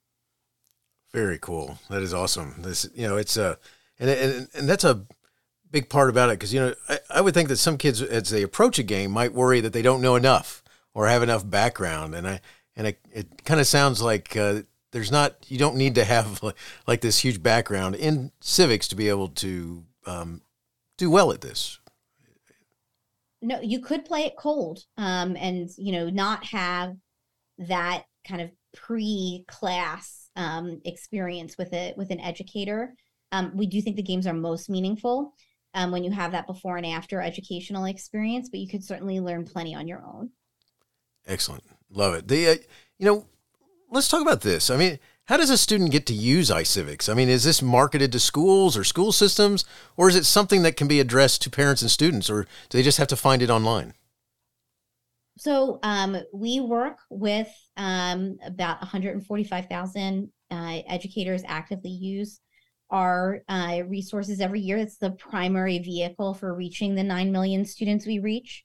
Very 1.12 1.38
cool. 1.38 1.78
That 1.90 2.02
is 2.02 2.12
awesome. 2.12 2.56
This, 2.58 2.88
you 2.94 3.08
know, 3.08 3.16
it's 3.16 3.36
a, 3.36 3.58
and 3.98 4.10
and 4.10 4.48
and 4.54 4.68
that's 4.68 4.84
a 4.84 5.06
big 5.74 5.88
part 5.88 6.08
about 6.08 6.30
it 6.30 6.38
because 6.38 6.54
you 6.54 6.60
know 6.60 6.74
I, 6.88 6.98
I 7.10 7.20
would 7.20 7.34
think 7.34 7.48
that 7.48 7.56
some 7.56 7.76
kids 7.76 8.00
as 8.00 8.30
they 8.30 8.42
approach 8.42 8.78
a 8.78 8.82
game 8.82 9.10
might 9.10 9.32
worry 9.32 9.60
that 9.60 9.72
they 9.72 9.82
don't 9.82 10.00
know 10.00 10.16
enough 10.16 10.62
or 10.94 11.08
have 11.08 11.22
enough 11.22 11.48
background, 11.48 12.14
and 12.14 12.26
I 12.26 12.40
and 12.76 12.86
it 12.86 13.44
kind 13.44 13.60
of 13.60 13.66
sounds 13.66 14.00
like 14.00 14.36
uh, 14.36 14.62
there's 14.92 15.10
not 15.10 15.36
you 15.48 15.58
don't 15.58 15.76
need 15.76 15.96
to 15.96 16.04
have 16.04 16.42
like, 16.42 16.56
like, 16.86 17.00
this 17.00 17.18
huge 17.18 17.42
background 17.42 17.96
in 17.96 18.32
civics 18.40 18.88
to 18.88 18.94
be 18.94 19.08
able 19.08 19.28
to 19.28 19.84
um, 20.06 20.42
do 20.96 21.10
well 21.10 21.32
at 21.32 21.40
this 21.40 21.78
no, 23.44 23.60
you 23.60 23.80
could 23.80 24.06
play 24.06 24.22
it 24.22 24.36
cold, 24.36 24.84
um, 24.96 25.36
and 25.36 25.68
you 25.76 25.92
know, 25.92 26.08
not 26.08 26.44
have 26.46 26.96
that 27.58 28.04
kind 28.26 28.40
of 28.40 28.50
pre-class 28.74 30.30
um, 30.34 30.80
experience 30.84 31.58
with 31.58 31.72
it 31.72 31.96
with 31.96 32.10
an 32.10 32.20
educator. 32.20 32.94
Um, 33.32 33.52
we 33.54 33.66
do 33.66 33.82
think 33.82 33.96
the 33.96 34.02
games 34.02 34.26
are 34.26 34.32
most 34.32 34.70
meaningful 34.70 35.34
um, 35.74 35.90
when 35.90 36.04
you 36.04 36.10
have 36.10 36.32
that 36.32 36.46
before 36.46 36.76
and 36.76 36.86
after 36.86 37.20
educational 37.20 37.84
experience, 37.84 38.48
but 38.48 38.60
you 38.60 38.68
could 38.68 38.84
certainly 38.84 39.20
learn 39.20 39.44
plenty 39.44 39.74
on 39.74 39.86
your 39.86 40.02
own. 40.04 40.30
Excellent, 41.26 41.64
love 41.90 42.14
it. 42.14 42.28
The 42.28 42.48
uh, 42.48 42.54
you 42.98 43.06
know, 43.06 43.26
let's 43.90 44.08
talk 44.08 44.22
about 44.22 44.42
this. 44.42 44.70
I 44.70 44.76
mean, 44.76 44.98
how 45.26 45.36
does 45.36 45.50
a 45.50 45.56
student 45.56 45.90
get 45.90 46.06
to 46.06 46.14
use 46.14 46.50
iCivics? 46.50 47.08
I 47.08 47.14
mean, 47.14 47.28
is 47.28 47.44
this 47.44 47.62
marketed 47.62 48.12
to 48.12 48.20
schools 48.20 48.76
or 48.76 48.84
school 48.84 49.10
systems, 49.10 49.64
or 49.96 50.08
is 50.08 50.16
it 50.16 50.24
something 50.24 50.62
that 50.62 50.76
can 50.76 50.86
be 50.86 51.00
addressed 51.00 51.42
to 51.42 51.50
parents 51.50 51.82
and 51.82 51.90
students, 51.90 52.28
or 52.28 52.44
do 52.68 52.78
they 52.78 52.82
just 52.82 52.98
have 52.98 53.08
to 53.08 53.16
find 53.16 53.40
it 53.40 53.50
online? 53.50 53.94
So 55.36 55.80
um, 55.82 56.16
we 56.32 56.60
work 56.60 56.98
with 57.10 57.48
um, 57.76 58.38
about 58.44 58.80
145,000 58.80 60.30
uh, 60.50 60.78
educators 60.86 61.42
actively 61.46 61.90
use 61.90 62.40
our 62.94 63.42
uh, 63.48 63.80
resources 63.86 64.40
every 64.40 64.60
year. 64.60 64.78
It's 64.78 64.96
the 64.96 65.10
primary 65.10 65.80
vehicle 65.80 66.32
for 66.32 66.54
reaching 66.54 66.94
the 66.94 67.02
9 67.02 67.30
million 67.30 67.64
students 67.66 68.06
we 68.06 68.20
reach 68.20 68.64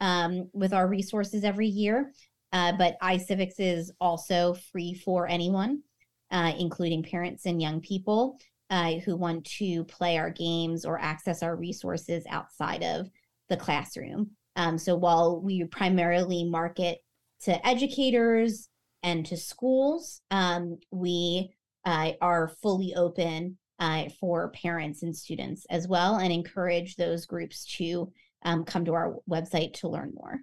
um, 0.00 0.48
with 0.52 0.72
our 0.72 0.86
resources 0.86 1.42
every 1.42 1.66
year. 1.66 2.12
Uh, 2.52 2.72
but 2.72 2.96
iCivics 3.02 3.58
is 3.58 3.92
also 4.00 4.54
free 4.72 4.94
for 4.94 5.26
anyone 5.26 5.82
uh, 6.30 6.52
including 6.58 7.02
parents 7.02 7.46
and 7.46 7.60
young 7.60 7.80
people 7.80 8.38
uh, 8.70 8.94
who 9.04 9.16
want 9.16 9.44
to 9.44 9.84
play 9.84 10.16
our 10.16 10.30
games 10.30 10.84
or 10.84 10.98
access 11.00 11.42
our 11.42 11.56
resources 11.56 12.24
outside 12.30 12.82
of 12.82 13.10
the 13.48 13.56
classroom. 13.56 14.30
Um, 14.56 14.78
so 14.78 14.94
while 14.94 15.40
we 15.40 15.64
primarily 15.64 16.44
market 16.44 16.98
to 17.42 17.66
educators 17.66 18.68
and 19.02 19.26
to 19.26 19.36
schools, 19.36 20.20
um, 20.30 20.78
we 20.90 21.50
uh, 21.84 22.12
are 22.20 22.52
fully 22.62 22.94
open 22.94 23.58
uh, 23.80 24.04
for 24.20 24.50
parents 24.50 25.02
and 25.02 25.16
students 25.16 25.66
as 25.70 25.88
well 25.88 26.16
and 26.16 26.32
encourage 26.32 26.96
those 26.96 27.26
groups 27.26 27.64
to 27.64 28.12
um, 28.42 28.64
come 28.64 28.84
to 28.84 28.94
our 28.94 29.16
website 29.28 29.72
to 29.72 29.88
learn 29.88 30.12
more. 30.14 30.40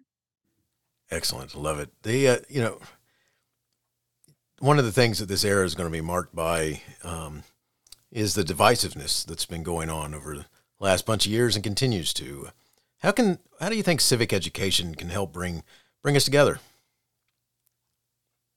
Excellent. 1.10 1.56
Love 1.56 1.80
it. 1.80 1.90
The, 2.04 2.28
uh, 2.28 2.38
you 2.50 2.62
know, 2.62 2.80
one 4.60 4.80
of 4.80 4.86
the 4.86 4.92
things 4.92 5.20
that 5.20 5.30
this 5.30 5.46
era 5.46 5.64
is 5.64 5.76
going 5.76 5.90
to 5.90 5.96
be 5.96 6.02
marked 6.02 6.36
by 6.36 6.82
um, 7.04 7.44
is 8.12 8.34
the 8.34 8.44
divisiveness 8.44 9.26
that's 9.26 9.46
been 9.46 9.64
going 9.64 9.90
on 9.90 10.14
over 10.14 10.36
the 10.36 10.46
last 10.80 11.06
bunch 11.06 11.26
of 11.26 11.32
years 11.32 11.56
and 11.56 11.64
continues 11.64 12.14
to. 12.16 12.50
How 13.00 13.12
can 13.12 13.38
how 13.60 13.70
do 13.70 13.76
you 13.76 13.84
think 13.84 14.02
civic 14.02 14.34
education 14.34 14.96
can 14.96 15.10
help 15.10 15.32
bring 15.32 15.64
bring 16.02 16.16
us 16.16 16.26
together? 16.26 16.60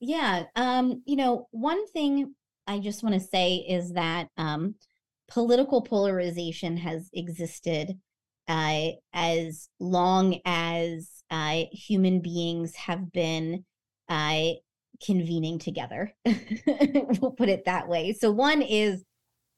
Yeah, 0.01 0.45
um, 0.57 1.03
you 1.05 1.17
know, 1.17 1.49
one 1.51 1.87
thing 1.89 2.35
I 2.67 2.79
just 2.79 3.03
want 3.03 3.15
to 3.15 3.21
say 3.21 3.57
is 3.57 3.93
that 3.93 4.29
um, 4.37 4.75
political 5.29 5.83
polarization 5.83 6.77
has 6.77 7.09
existed 7.13 7.99
uh, 8.49 8.89
as 9.13 9.69
long 9.79 10.41
as 10.45 11.23
uh, 11.31 11.63
human 11.73 12.21
beings 12.21 12.75
have 12.75 13.13
been 13.13 13.65
uh, 14.09 14.51
convening 15.05 15.59
together. 15.59 16.13
we'll 16.27 17.33
put 17.33 17.49
it 17.49 17.65
that 17.67 17.89
way. 17.89 18.13
So, 18.13 18.31
one 18.31 18.63
is 18.63 19.05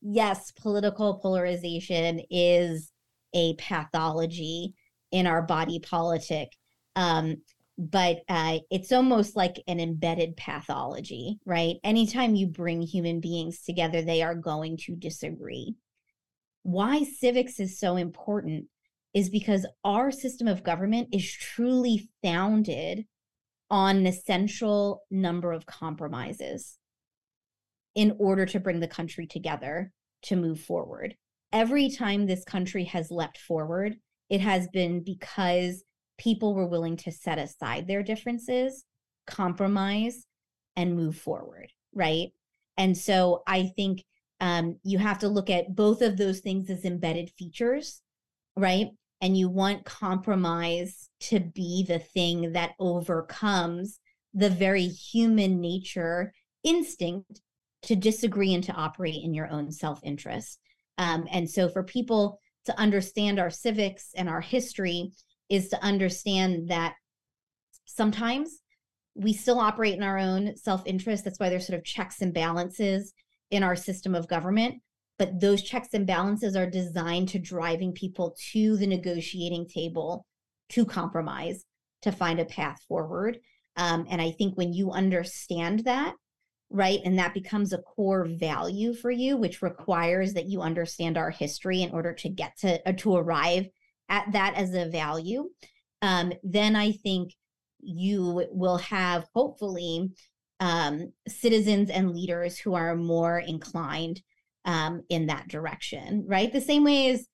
yes, 0.02 0.50
political 0.52 1.18
polarization 1.18 2.20
is 2.30 2.92
a 3.34 3.54
pathology 3.54 4.74
in 5.10 5.26
our 5.26 5.42
body 5.42 5.78
politic. 5.78 6.52
Um, 6.96 7.36
but 7.90 8.22
uh, 8.28 8.58
it's 8.70 8.92
almost 8.92 9.34
like 9.34 9.60
an 9.66 9.80
embedded 9.80 10.36
pathology, 10.36 11.40
right? 11.44 11.76
Anytime 11.82 12.36
you 12.36 12.46
bring 12.46 12.80
human 12.80 13.18
beings 13.18 13.62
together, 13.62 14.02
they 14.02 14.22
are 14.22 14.36
going 14.36 14.76
to 14.84 14.94
disagree. 14.94 15.74
Why 16.62 17.02
civics 17.02 17.58
is 17.58 17.80
so 17.80 17.96
important 17.96 18.66
is 19.14 19.30
because 19.30 19.66
our 19.84 20.12
system 20.12 20.46
of 20.46 20.62
government 20.62 21.08
is 21.12 21.30
truly 21.32 22.08
founded 22.22 23.04
on 23.68 23.96
an 23.96 24.06
essential 24.06 25.02
number 25.10 25.52
of 25.52 25.66
compromises 25.66 26.78
in 27.96 28.14
order 28.18 28.46
to 28.46 28.60
bring 28.60 28.78
the 28.78 28.86
country 28.86 29.26
together 29.26 29.90
to 30.22 30.36
move 30.36 30.60
forward. 30.60 31.16
Every 31.52 31.90
time 31.90 32.26
this 32.26 32.44
country 32.44 32.84
has 32.84 33.10
leapt 33.10 33.38
forward, 33.38 33.96
it 34.30 34.40
has 34.40 34.68
been 34.68 35.02
because 35.02 35.82
people 36.22 36.54
were 36.54 36.66
willing 36.66 36.96
to 36.96 37.12
set 37.12 37.38
aside 37.38 37.86
their 37.86 38.02
differences, 38.02 38.84
compromise, 39.26 40.26
and 40.76 40.96
move 40.96 41.16
forward, 41.16 41.70
right? 41.94 42.28
And 42.76 42.96
so 42.96 43.42
I 43.46 43.72
think 43.76 44.04
um, 44.40 44.78
you 44.82 44.98
have 44.98 45.18
to 45.20 45.28
look 45.28 45.50
at 45.50 45.74
both 45.74 46.02
of 46.02 46.16
those 46.16 46.40
things 46.40 46.70
as 46.70 46.84
embedded 46.84 47.30
features, 47.38 48.00
right? 48.56 48.88
and 49.22 49.38
you 49.38 49.48
want 49.48 49.84
compromise 49.84 51.08
to 51.20 51.38
be 51.38 51.84
the 51.86 52.00
thing 52.00 52.52
that 52.52 52.72
overcomes 52.80 54.00
the 54.34 54.50
very 54.50 54.88
human 54.88 55.60
nature 55.60 56.34
instinct 56.64 57.40
to 57.82 57.96
disagree 57.96 58.52
and 58.52 58.64
to 58.64 58.72
operate 58.72 59.22
in 59.22 59.32
your 59.32 59.48
own 59.50 59.70
self-interest 59.70 60.58
um, 60.98 61.26
and 61.30 61.48
so 61.48 61.68
for 61.68 61.82
people 61.82 62.38
to 62.64 62.78
understand 62.78 63.38
our 63.38 63.50
civics 63.50 64.10
and 64.14 64.28
our 64.28 64.40
history 64.40 65.12
is 65.48 65.68
to 65.68 65.82
understand 65.82 66.68
that 66.68 66.94
sometimes 67.86 68.60
we 69.14 69.32
still 69.32 69.58
operate 69.58 69.94
in 69.94 70.02
our 70.02 70.18
own 70.18 70.56
self-interest. 70.56 71.24
That's 71.24 71.38
why 71.38 71.48
there's 71.48 71.66
sort 71.66 71.78
of 71.78 71.84
checks 71.84 72.22
and 72.22 72.32
balances 72.32 73.12
in 73.50 73.62
our 73.62 73.76
system 73.76 74.14
of 74.14 74.28
government. 74.28 74.80
But 75.18 75.40
those 75.40 75.62
checks 75.62 75.88
and 75.92 76.06
balances 76.06 76.56
are 76.56 76.68
designed 76.68 77.28
to 77.30 77.38
driving 77.38 77.92
people 77.92 78.34
to 78.52 78.76
the 78.76 78.86
negotiating 78.86 79.68
table 79.68 80.24
to 80.70 80.86
compromise 80.86 81.64
to 82.00 82.10
find 82.10 82.40
a 82.40 82.44
path 82.44 82.80
forward. 82.88 83.38
Um, 83.76 84.06
and 84.10 84.20
i 84.20 84.30
think 84.30 84.56
when 84.56 84.72
you 84.72 84.90
understand 84.90 85.84
that 85.84 86.14
right 86.70 87.00
and 87.04 87.18
that 87.18 87.34
becomes 87.34 87.72
a 87.72 87.78
core 87.78 88.26
value 88.26 88.94
for 88.94 89.10
you 89.10 89.36
which 89.36 89.62
requires 89.62 90.34
that 90.34 90.46
you 90.46 90.60
understand 90.60 91.16
our 91.16 91.30
history 91.30 91.82
in 91.82 91.90
order 91.90 92.12
to 92.14 92.28
get 92.28 92.56
to 92.58 92.88
uh, 92.88 92.92
to 92.92 93.16
arrive 93.16 93.66
at 94.12 94.30
that 94.32 94.54
as 94.54 94.72
a 94.74 94.88
value 94.88 95.48
um, 96.02 96.32
then 96.44 96.76
i 96.76 96.92
think 96.92 97.32
you 97.80 98.46
will 98.52 98.78
have 98.78 99.26
hopefully 99.34 100.08
um, 100.60 101.12
citizens 101.26 101.90
and 101.90 102.14
leaders 102.14 102.56
who 102.56 102.74
are 102.74 102.94
more 102.94 103.40
inclined 103.40 104.22
um, 104.64 105.02
in 105.08 105.26
that 105.26 105.48
direction, 105.48 106.24
right? 106.28 106.52
The 106.52 106.60
same 106.60 106.84
way 106.84 107.10
as 107.10 107.26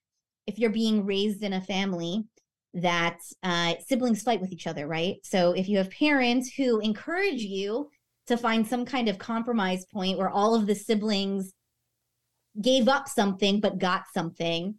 if 0.47 0.59
you're 0.59 0.71
being 0.71 1.05
raised 1.05 1.43
in 1.43 1.53
a 1.53 1.61
family 1.61 2.25
that 2.73 3.19
uh, 3.43 3.75
siblings 3.87 4.23
fight 4.23 4.41
with 4.41 4.51
each 4.51 4.67
other, 4.67 4.87
right? 4.87 5.17
So 5.25 5.53
if 5.53 5.69
you 5.69 5.77
have 5.77 5.91
parents 5.91 6.51
who 6.55 6.81
encourage 6.81 7.43
you 7.43 7.91
to 8.29 8.39
find 8.39 8.67
some 8.67 8.87
kind 8.87 9.09
of 9.09 9.19
compromise 9.19 9.85
point 9.93 10.17
where 10.17 10.31
all 10.31 10.55
of 10.55 10.67
the 10.67 10.75
siblings 10.75 11.53
gave 12.61 12.89
up 12.89 13.09
something 13.09 13.61
but 13.61 13.79
got 13.79 14.05
something 14.15 14.77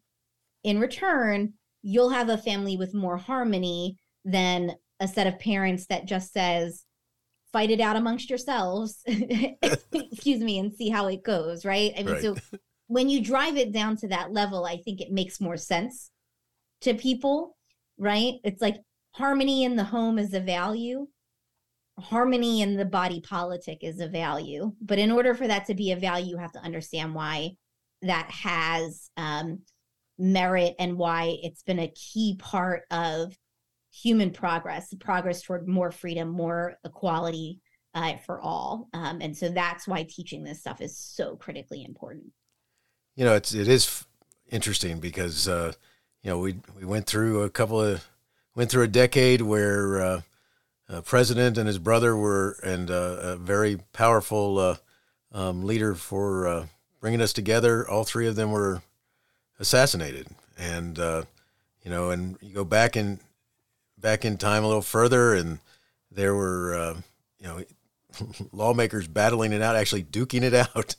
in 0.63 0.79
return, 0.79 1.53
you'll 1.81 2.09
have 2.09 2.29
a 2.29 2.37
family 2.37 2.77
with 2.77 2.93
more 2.93 3.17
harmony 3.17 3.97
than 4.25 4.71
a 4.99 5.07
set 5.07 5.27
of 5.27 5.39
parents 5.39 5.85
that 5.87 6.05
just 6.05 6.33
says 6.33 6.85
fight 7.51 7.71
it 7.71 7.79
out 7.79 7.95
amongst 7.95 8.29
yourselves. 8.29 9.01
Excuse 9.07 10.41
me 10.41 10.59
and 10.59 10.73
see 10.73 10.89
how 10.89 11.07
it 11.07 11.23
goes 11.23 11.65
right? 11.65 11.93
I 11.97 12.03
mean 12.03 12.13
right. 12.13 12.21
so 12.21 12.35
when 12.87 13.09
you 13.09 13.23
drive 13.23 13.57
it 13.57 13.71
down 13.71 13.95
to 13.97 14.07
that 14.07 14.33
level 14.33 14.65
i 14.65 14.77
think 14.77 14.99
it 14.99 15.11
makes 15.11 15.39
more 15.39 15.57
sense 15.57 16.09
to 16.81 16.95
people 16.95 17.55
right? 17.99 18.35
It's 18.43 18.61
like 18.61 18.77
harmony 19.11 19.65
in 19.65 19.75
the 19.75 19.83
home 19.83 20.17
is 20.17 20.33
a 20.33 20.39
value 20.39 21.07
harmony 21.99 22.61
in 22.61 22.77
the 22.77 22.85
body 22.85 23.19
politic 23.19 23.79
is 23.81 23.99
a 23.99 24.07
value. 24.07 24.71
But 24.81 24.99
in 24.99 25.11
order 25.11 25.35
for 25.35 25.47
that 25.47 25.65
to 25.65 25.75
be 25.75 25.91
a 25.91 25.97
value 25.97 26.31
you 26.31 26.37
have 26.37 26.53
to 26.53 26.59
understand 26.59 27.13
why 27.13 27.51
that 28.01 28.31
has 28.31 29.09
um, 29.17 29.59
merit 30.19 30.75
and 30.77 30.97
why 30.97 31.38
it's 31.41 31.63
been 31.63 31.79
a 31.79 31.93
key 31.95 32.36
part 32.38 32.84
of 32.91 33.36
human 33.91 34.32
progress, 34.32 34.93
progress 34.99 35.41
toward 35.41 35.67
more 35.67 35.91
freedom, 35.91 36.29
more 36.29 36.75
equality 36.86 37.60
uh, 37.95 38.17
for 38.25 38.39
all. 38.39 38.88
Um, 38.93 39.19
and 39.21 39.36
so 39.36 39.49
that's 39.49 39.88
why 39.88 40.03
teaching 40.03 40.43
this 40.43 40.60
stuff 40.60 40.82
is 40.82 40.97
so 40.97 41.36
critically 41.36 41.84
important. 41.84 42.25
You 43.15 43.25
know, 43.25 43.34
it's 43.34 43.53
it 43.53 43.67
is 43.67 43.86
f- 43.86 44.08
interesting 44.51 44.99
because 44.99 45.47
uh, 45.47 45.73
you 46.21 46.29
know 46.29 46.39
we 46.39 46.60
we 46.77 46.86
went 46.86 47.08
through 47.08 47.41
a 47.41 47.49
couple 47.49 47.82
of 47.82 48.05
went 48.55 48.69
through 48.69 48.84
a 48.84 48.88
decade 48.88 49.41
where 49.41 50.01
uh, 50.01 50.21
a 50.88 51.01
president 51.01 51.58
and 51.58 51.67
his 51.67 51.79
brother 51.79 52.15
were 52.15 52.58
and 52.63 52.89
uh, 52.91 53.17
a 53.21 53.38
very 53.38 53.77
powerful 53.93 54.58
uh, 54.60 54.77
um, 55.32 55.63
leader 55.63 55.95
for 55.95 56.47
uh, 56.47 56.65
bringing 56.99 57.21
us 57.21 57.34
together. 57.34 57.88
All 57.88 58.03
three 58.03 58.27
of 58.27 58.36
them 58.36 58.51
were 58.51 58.82
assassinated, 59.60 60.28
and 60.58 60.98
you 60.98 61.91
know, 61.91 62.12
and 62.12 62.38
you 62.41 62.54
go 62.54 62.63
back 62.63 62.95
and 62.95 63.19
back 63.98 64.26
in 64.26 64.38
time 64.38 64.63
a 64.63 64.67
little 64.67 64.82
further, 64.82 65.34
and 65.34 65.60
there 66.12 66.36
were 66.36 66.76
uh, 66.76 67.02
you 67.39 67.48
know 67.48 67.63
lawmakers 68.52 69.08
battling 69.08 69.52
it 69.52 69.62
out, 69.62 69.76
actually 69.76 70.04
duking 70.04 70.43
it 70.43 70.54
out, 70.76 70.95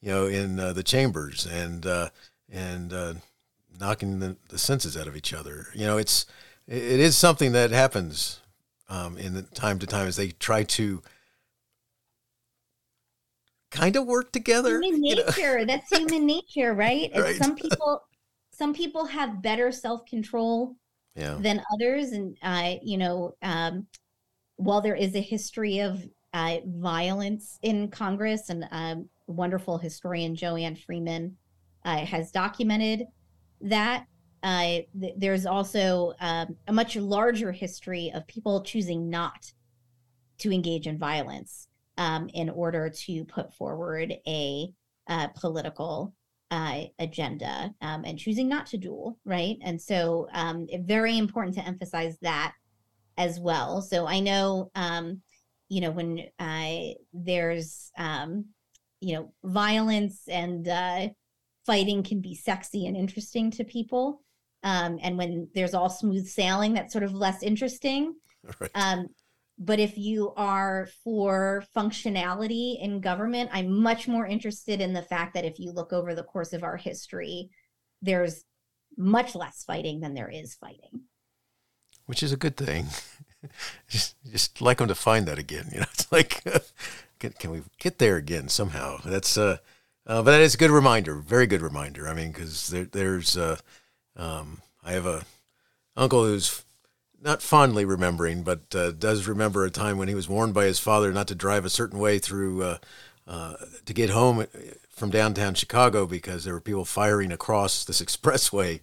you 0.00 0.10
know, 0.10 0.26
in 0.26 0.58
uh, 0.58 0.72
the 0.72 0.82
chambers 0.82 1.46
and 1.46 1.86
uh, 1.86 2.10
and 2.50 2.92
uh, 2.92 3.14
knocking 3.78 4.18
the, 4.18 4.36
the 4.48 4.58
senses 4.58 4.96
out 4.96 5.06
of 5.06 5.16
each 5.16 5.32
other. 5.32 5.68
You 5.74 5.86
know, 5.86 5.98
it's 5.98 6.26
it 6.66 7.00
is 7.00 7.16
something 7.16 7.52
that 7.52 7.70
happens 7.70 8.40
um, 8.88 9.16
in 9.18 9.34
the 9.34 9.42
time 9.42 9.78
to 9.78 9.86
time 9.86 10.06
as 10.06 10.16
they 10.16 10.28
try 10.28 10.62
to 10.64 11.02
kind 13.70 13.96
of 13.96 14.06
work 14.06 14.32
together. 14.32 14.80
Human 14.80 15.00
nature. 15.00 15.58
Know? 15.58 15.64
That's 15.66 15.96
human 15.96 16.26
nature, 16.26 16.74
right? 16.74 17.10
right. 17.16 17.36
Some 17.36 17.54
people 17.54 18.02
some 18.52 18.74
people 18.74 19.06
have 19.06 19.40
better 19.40 19.72
self 19.72 20.04
control 20.04 20.76
yeah. 21.16 21.38
than 21.40 21.62
others. 21.72 22.12
And, 22.12 22.36
uh, 22.42 22.74
you 22.82 22.98
know, 22.98 23.34
um, 23.42 23.86
while 24.56 24.80
there 24.80 24.94
is 24.94 25.14
a 25.14 25.20
history 25.20 25.78
of 25.80 26.04
uh, 26.34 26.58
violence 26.66 27.58
in 27.62 27.88
Congress, 27.88 28.50
and 28.50 28.68
um, 28.70 29.08
wonderful 29.26 29.78
historian 29.78 30.36
Joanne 30.36 30.76
Freeman 30.76 31.36
uh, 31.84 32.04
has 32.04 32.30
documented 32.30 33.06
that. 33.62 34.04
Uh, 34.42 34.80
th- 34.98 35.14
there's 35.18 35.44
also 35.44 36.14
um, 36.20 36.56
a 36.66 36.72
much 36.72 36.96
larger 36.96 37.52
history 37.52 38.10
of 38.14 38.26
people 38.26 38.62
choosing 38.62 39.10
not 39.10 39.52
to 40.38 40.50
engage 40.50 40.86
in 40.86 40.96
violence 40.96 41.68
um, 42.00 42.30
in 42.32 42.48
order 42.48 42.88
to 42.88 43.24
put 43.26 43.52
forward 43.52 44.14
a 44.26 44.72
uh, 45.06 45.28
political 45.36 46.14
uh, 46.50 46.84
agenda 46.98 47.72
um, 47.82 48.04
and 48.04 48.18
choosing 48.18 48.48
not 48.48 48.66
to 48.66 48.78
duel, 48.78 49.18
right? 49.26 49.58
And 49.62 49.80
so, 49.80 50.26
um, 50.32 50.66
very 50.80 51.18
important 51.18 51.54
to 51.56 51.64
emphasize 51.64 52.16
that 52.22 52.54
as 53.18 53.38
well. 53.38 53.82
So 53.82 54.06
I 54.06 54.20
know, 54.20 54.70
um, 54.74 55.20
you 55.68 55.82
know, 55.82 55.90
when 55.90 56.24
uh, 56.38 56.94
there's, 57.12 57.92
um, 57.98 58.46
you 59.02 59.14
know, 59.14 59.32
violence 59.44 60.22
and 60.26 60.66
uh, 60.66 61.08
fighting 61.66 62.02
can 62.02 62.22
be 62.22 62.34
sexy 62.34 62.86
and 62.86 62.96
interesting 62.96 63.50
to 63.52 63.64
people. 63.64 64.22
Um, 64.62 64.98
and 65.02 65.18
when 65.18 65.48
there's 65.54 65.74
all 65.74 65.90
smooth 65.90 66.26
sailing, 66.26 66.72
that's 66.72 66.92
sort 66.92 67.04
of 67.04 67.12
less 67.12 67.42
interesting. 67.42 68.14
Right. 68.58 68.70
Um, 68.74 69.08
but 69.62 69.78
if 69.78 69.98
you 69.98 70.32
are 70.38 70.88
for 71.04 71.62
functionality 71.76 72.80
in 72.80 73.02
government, 73.02 73.50
I'm 73.52 73.82
much 73.82 74.08
more 74.08 74.26
interested 74.26 74.80
in 74.80 74.94
the 74.94 75.02
fact 75.02 75.34
that 75.34 75.44
if 75.44 75.58
you 75.58 75.70
look 75.70 75.92
over 75.92 76.14
the 76.14 76.22
course 76.22 76.54
of 76.54 76.64
our 76.64 76.78
history, 76.78 77.50
there's 78.00 78.44
much 78.96 79.34
less 79.34 79.62
fighting 79.62 80.00
than 80.00 80.14
there 80.14 80.30
is 80.30 80.54
fighting. 80.54 81.02
Which 82.06 82.22
is 82.22 82.32
a 82.32 82.38
good 82.38 82.56
thing. 82.56 82.86
just, 83.88 84.16
just 84.32 84.62
like 84.62 84.78
them 84.78 84.88
to 84.88 84.94
find 84.94 85.28
that 85.28 85.38
again. 85.38 85.68
You 85.70 85.80
know, 85.80 85.86
it's 85.92 86.10
like, 86.10 86.42
can, 87.20 87.32
can 87.32 87.50
we 87.50 87.60
get 87.78 87.98
there 87.98 88.16
again 88.16 88.48
somehow? 88.48 88.96
That's, 89.04 89.36
uh, 89.36 89.58
uh, 90.06 90.22
but 90.22 90.30
that 90.30 90.40
is 90.40 90.54
a 90.54 90.58
good 90.58 90.70
reminder. 90.70 91.16
Very 91.16 91.46
good 91.46 91.60
reminder. 91.60 92.08
I 92.08 92.14
mean, 92.14 92.32
because 92.32 92.68
there, 92.68 92.86
there's, 92.86 93.36
uh, 93.36 93.58
um, 94.16 94.62
I 94.82 94.92
have 94.92 95.04
a 95.04 95.26
uncle 95.96 96.24
who's 96.24 96.64
not 97.22 97.42
fondly 97.42 97.84
remembering, 97.84 98.42
but 98.42 98.74
uh, 98.74 98.92
does 98.92 99.26
remember 99.26 99.64
a 99.64 99.70
time 99.70 99.98
when 99.98 100.08
he 100.08 100.14
was 100.14 100.28
warned 100.28 100.54
by 100.54 100.64
his 100.64 100.78
father 100.78 101.12
not 101.12 101.28
to 101.28 101.34
drive 101.34 101.64
a 101.64 101.70
certain 101.70 101.98
way 101.98 102.18
through 102.18 102.62
uh, 102.62 102.78
uh, 103.26 103.54
to 103.84 103.92
get 103.92 104.10
home 104.10 104.46
from 104.90 105.10
downtown 105.10 105.54
Chicago 105.54 106.06
because 106.06 106.44
there 106.44 106.54
were 106.54 106.60
people 106.60 106.84
firing 106.84 107.32
across 107.32 107.84
this 107.84 108.02
expressway 108.02 108.80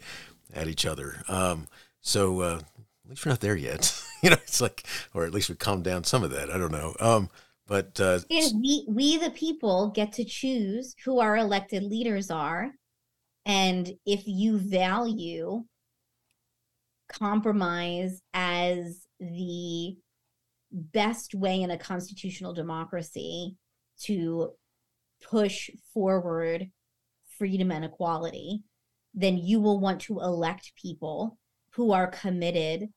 at 0.54 0.68
each 0.68 0.86
other. 0.86 1.24
Um, 1.28 1.68
so 2.02 2.42
uh, 2.42 2.60
at 3.06 3.10
least 3.10 3.26
we're 3.26 3.32
not 3.32 3.42
there 3.42 3.56
yet. 3.56 4.00
you 4.24 4.30
know, 4.30 4.38
it's 4.44 4.62
like, 4.62 4.86
or 5.14 5.26
at 5.26 5.34
least 5.34 5.50
we 5.50 5.56
calmed 5.56 5.84
down 5.84 6.04
some 6.04 6.24
of 6.24 6.32
that. 6.32 6.50
I 6.50 6.58
don't 6.58 6.72
know. 6.72 6.96
Um, 7.00 7.30
but 7.68 8.00
uh, 8.00 8.20
we, 8.30 8.86
we, 8.88 9.18
the 9.18 9.32
people, 9.32 9.90
get 9.90 10.14
to 10.14 10.24
choose 10.24 10.96
who 11.04 11.20
our 11.20 11.36
elected 11.36 11.84
leaders 11.84 12.32
are. 12.32 12.72
And 13.46 13.92
if 14.06 14.24
you 14.26 14.58
value 14.58 15.66
compromise 17.08 18.22
as 18.34 19.08
the 19.20 19.96
best 20.72 21.34
way 21.34 21.62
in 21.62 21.72
a 21.72 21.78
constitutional 21.78 22.54
democracy 22.54 23.56
to 24.02 24.52
push 25.24 25.70
forward 25.94 26.70
freedom 27.38 27.72
and 27.72 27.86
equality, 27.86 28.62
then 29.14 29.38
you 29.38 29.60
will 29.60 29.80
want 29.80 30.02
to 30.02 30.20
elect 30.20 30.74
people 30.80 31.38
who 31.72 31.92
are 31.92 32.08
committed 32.08 32.88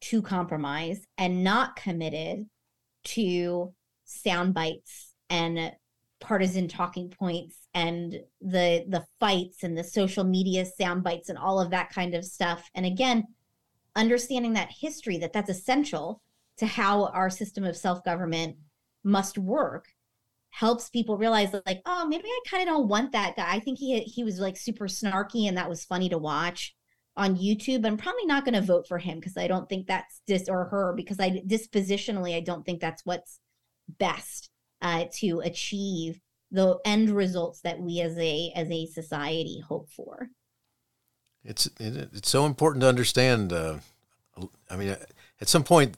to 0.00 0.22
compromise 0.22 1.00
and 1.16 1.42
not 1.42 1.76
committed 1.76 2.46
to 3.04 3.72
sound 4.04 4.54
bites 4.54 5.14
and 5.30 5.72
partisan 6.20 6.66
talking 6.68 7.08
points 7.10 7.68
and 7.74 8.16
the 8.40 8.84
the 8.88 9.04
fights 9.20 9.62
and 9.62 9.78
the 9.78 9.84
social 9.84 10.24
media 10.24 10.64
sound 10.64 11.04
bites 11.04 11.28
and 11.28 11.38
all 11.38 11.60
of 11.60 11.70
that 11.70 11.90
kind 11.90 12.14
of 12.14 12.24
stuff. 12.24 12.68
And 12.74 12.84
again 12.84 13.24
understanding 13.98 14.54
that 14.54 14.70
history 14.70 15.18
that 15.18 15.32
that's 15.32 15.50
essential 15.50 16.22
to 16.56 16.66
how 16.66 17.06
our 17.06 17.28
system 17.28 17.64
of 17.64 17.76
self-government 17.76 18.56
must 19.04 19.36
work 19.36 19.86
helps 20.50 20.88
people 20.88 21.18
realize 21.18 21.54
like 21.66 21.82
oh 21.84 22.06
maybe 22.06 22.24
i 22.26 22.40
kind 22.48 22.62
of 22.62 22.74
don't 22.74 22.88
want 22.88 23.12
that 23.12 23.36
guy 23.36 23.46
i 23.48 23.60
think 23.60 23.78
he 23.78 24.00
he 24.00 24.24
was 24.24 24.40
like 24.40 24.56
super 24.56 24.86
snarky 24.86 25.46
and 25.46 25.58
that 25.58 25.68
was 25.68 25.84
funny 25.84 26.08
to 26.08 26.18
watch 26.18 26.74
on 27.18 27.36
YouTube. 27.36 27.84
I'm 27.84 27.96
probably 27.96 28.24
not 28.24 28.44
going 28.44 28.54
to 28.54 28.60
vote 28.62 28.86
for 28.86 28.98
him 28.98 29.18
because 29.18 29.36
I 29.36 29.48
don't 29.48 29.68
think 29.68 29.86
that's 29.86 30.22
dis 30.26 30.48
or 30.48 30.66
her 30.66 30.94
because 30.96 31.18
I 31.20 31.42
dispositionally 31.46 32.36
I 32.36 32.40
don't 32.40 32.64
think 32.64 32.80
that's 32.80 33.04
what's 33.04 33.40
best 33.98 34.50
uh, 34.80 35.06
to 35.14 35.40
achieve 35.40 36.20
the 36.50 36.78
end 36.84 37.10
results 37.10 37.60
that 37.62 37.80
we 37.80 38.00
as 38.00 38.16
a 38.16 38.52
as 38.54 38.70
a 38.70 38.86
society 38.86 39.60
hope 39.68 39.90
for. 39.90 40.30
It's 41.44 41.68
it's 41.78 42.28
so 42.28 42.46
important 42.46 42.82
to 42.82 42.88
understand. 42.88 43.52
Uh, 43.52 43.78
I 44.70 44.76
mean, 44.76 44.96
at 45.40 45.48
some 45.48 45.64
point, 45.64 45.96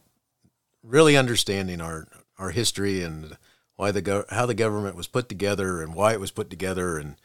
really 0.83 1.17
understanding 1.17 1.81
our 1.81 2.07
our 2.39 2.51
history 2.51 3.03
and 3.03 3.37
why 3.77 3.91
the 3.91 4.27
how 4.31 4.47
the 4.47 4.55
government 4.55 4.97
was 4.97 5.07
put 5.07 5.29
together 5.29 5.83
and 5.83 5.95
why 5.95 6.13
it 6.13 6.21
was 6.21 6.31
put 6.31 6.51
together 6.51 6.99
and 6.99 7.17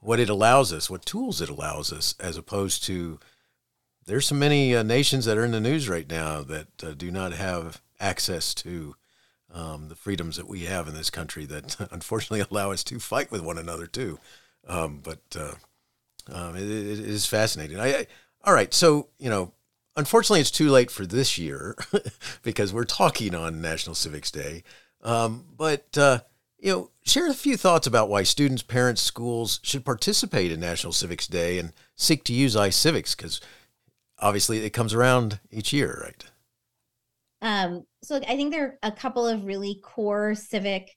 what 0.00 0.20
it 0.20 0.28
allows 0.28 0.72
us, 0.72 0.88
what 0.88 1.04
tools 1.04 1.40
it 1.40 1.48
allows 1.48 1.92
us, 1.92 2.14
as 2.20 2.36
opposed 2.36 2.84
to 2.84 3.18
there's 4.06 4.26
so 4.26 4.34
many 4.34 4.74
uh, 4.74 4.82
nations 4.82 5.26
that 5.26 5.36
are 5.36 5.44
in 5.44 5.50
the 5.50 5.60
news 5.60 5.88
right 5.88 6.08
now 6.08 6.42
that 6.42 6.82
uh, 6.82 6.92
do 6.92 7.10
not 7.10 7.32
have 7.32 7.82
access 8.00 8.54
to 8.54 8.96
um, 9.52 9.88
the 9.88 9.94
freedoms 9.94 10.36
that 10.36 10.48
we 10.48 10.60
have 10.60 10.88
in 10.88 10.94
this 10.94 11.10
country 11.10 11.44
that 11.46 11.76
unfortunately 11.90 12.44
allow 12.50 12.70
us 12.72 12.82
to 12.84 12.98
fight 12.98 13.30
with 13.30 13.42
one 13.42 13.58
another 13.58 13.86
too. 13.86 14.18
Um, 14.66 15.00
but 15.02 15.20
uh, 15.38 15.54
um, 16.32 16.56
it, 16.56 16.62
it 16.62 16.98
is 17.00 17.26
fascinating. 17.26 17.78
I, 17.78 17.88
I, 17.88 18.06
all 18.44 18.54
right, 18.54 18.72
so 18.72 19.08
you 19.18 19.30
know, 19.30 19.52
unfortunately, 19.96 20.40
it's 20.40 20.50
too 20.50 20.70
late 20.70 20.90
for 20.90 21.06
this 21.06 21.38
year 21.38 21.76
because 22.42 22.72
we're 22.72 22.84
talking 22.84 23.34
on 23.34 23.60
National 23.60 23.94
Civics 23.94 24.30
Day. 24.30 24.62
Um, 25.02 25.44
but 25.56 25.96
uh, 25.96 26.20
you 26.58 26.72
know, 26.72 26.90
share 27.04 27.28
a 27.28 27.34
few 27.34 27.56
thoughts 27.56 27.86
about 27.86 28.08
why 28.08 28.22
students, 28.22 28.62
parents, 28.62 29.02
schools 29.02 29.60
should 29.62 29.84
participate 29.84 30.52
in 30.52 30.60
National 30.60 30.92
Civics 30.92 31.26
Day 31.26 31.58
and 31.58 31.72
seek 31.96 32.24
to 32.24 32.32
use 32.32 32.56
iCivics 32.56 33.16
because 33.16 33.40
obviously 34.18 34.64
it 34.64 34.70
comes 34.70 34.92
around 34.92 35.40
each 35.50 35.72
year, 35.72 36.00
right? 36.02 36.24
Um, 37.40 37.84
so 38.02 38.16
I 38.16 38.36
think 38.36 38.52
there 38.52 38.64
are 38.64 38.78
a 38.82 38.92
couple 38.92 39.26
of 39.26 39.44
really 39.44 39.80
core 39.82 40.34
civic 40.34 40.96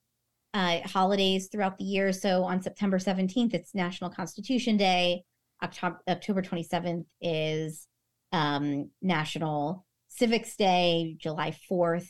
uh, 0.54 0.80
holidays 0.86 1.50
throughout 1.52 1.78
the 1.78 1.84
year. 1.84 2.12
So 2.12 2.44
on 2.44 2.62
September 2.62 2.98
17th, 2.98 3.54
it's 3.54 3.76
National 3.76 4.10
Constitution 4.10 4.78
Day. 4.78 5.24
October, 5.64 6.02
October 6.08 6.42
27th 6.42 7.06
is 7.22 7.88
um, 8.32 8.90
National 9.02 9.86
Civics 10.08 10.56
Day. 10.56 11.16
July 11.20 11.56
4th 11.70 12.08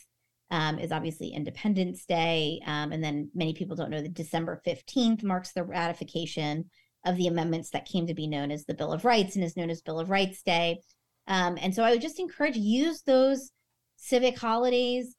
um, 0.50 0.78
is 0.78 0.92
obviously 0.92 1.28
Independence 1.28 2.04
Day. 2.04 2.60
Um, 2.66 2.92
and 2.92 3.02
then 3.02 3.30
many 3.34 3.54
people 3.54 3.76
don't 3.76 3.90
know 3.90 4.02
that 4.02 4.14
December 4.14 4.60
15th 4.66 5.22
marks 5.22 5.52
the 5.52 5.64
ratification 5.64 6.70
of 7.04 7.16
the 7.16 7.26
amendments 7.26 7.70
that 7.70 7.86
came 7.86 8.06
to 8.06 8.14
be 8.14 8.26
known 8.26 8.50
as 8.50 8.64
the 8.64 8.74
Bill 8.74 8.92
of 8.92 9.04
Rights 9.04 9.34
and 9.34 9.44
is 9.44 9.56
known 9.56 9.70
as 9.70 9.82
Bill 9.82 9.98
of 9.98 10.10
Rights 10.10 10.42
Day. 10.42 10.80
Um, 11.26 11.58
and 11.60 11.74
so 11.74 11.82
I 11.82 11.90
would 11.90 12.02
just 12.02 12.20
encourage 12.20 12.56
use 12.56 13.02
those 13.02 13.50
civic 13.96 14.38
holidays, 14.38 15.14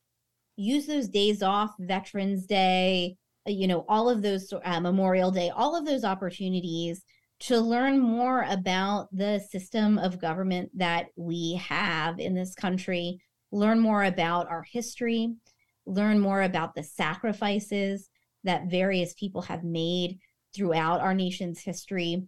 use 0.56 0.86
those 0.86 1.10
days 1.10 1.42
off, 1.42 1.72
Veterans 1.80 2.46
Day, 2.46 3.18
uh, 3.48 3.52
you 3.52 3.68
know, 3.68 3.86
all 3.88 4.10
of 4.10 4.22
those, 4.22 4.54
uh, 4.64 4.80
Memorial 4.80 5.32
Day, 5.32 5.50
all 5.50 5.76
of 5.76 5.86
those 5.86 6.04
opportunities 6.04 7.04
to 7.42 7.60
learn 7.60 8.00
more 8.00 8.46
about 8.50 9.10
the 9.12 9.40
system 9.40 9.98
of 9.98 10.22
government 10.22 10.70
that 10.78 11.08
we 11.16 11.56
have 11.56 12.20
in 12.20 12.34
this 12.34 12.56
country, 12.56 13.20
learn 13.52 13.80
more 13.80 14.06
about 14.06 14.50
our 14.50 14.64
history, 14.64 15.34
learn 15.86 16.20
more 16.20 16.44
about 16.44 16.74
the 16.74 16.84
sacrifices 16.84 18.10
that 18.44 18.70
various 18.70 19.14
people 19.14 19.42
have 19.42 19.64
made 19.64 20.20
throughout 20.56 21.02
our 21.02 21.14
nation's 21.14 21.60
history 21.60 22.24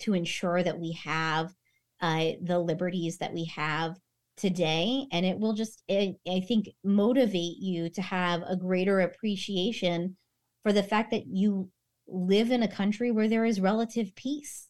to 0.00 0.12
ensure 0.12 0.62
that 0.62 0.78
we 0.78 0.92
have 0.92 1.54
uh, 2.02 2.32
the 2.42 2.58
liberties 2.58 3.18
that 3.18 3.32
we 3.32 3.44
have 3.46 3.96
today 4.36 5.06
and 5.12 5.24
it 5.24 5.38
will 5.38 5.54
just 5.54 5.82
it, 5.88 6.16
i 6.28 6.40
think 6.40 6.68
motivate 6.84 7.56
you 7.58 7.88
to 7.88 8.02
have 8.02 8.42
a 8.42 8.56
greater 8.56 9.00
appreciation 9.00 10.16
for 10.62 10.72
the 10.72 10.82
fact 10.82 11.10
that 11.12 11.26
you 11.26 11.70
live 12.08 12.50
in 12.50 12.62
a 12.62 12.68
country 12.68 13.10
where 13.10 13.28
there 13.28 13.44
is 13.44 13.60
relative 13.60 14.14
peace. 14.14 14.68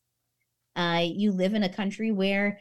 Uh, 0.74 1.02
you 1.04 1.32
live 1.32 1.54
in 1.54 1.62
a 1.62 1.72
country 1.72 2.12
where 2.12 2.60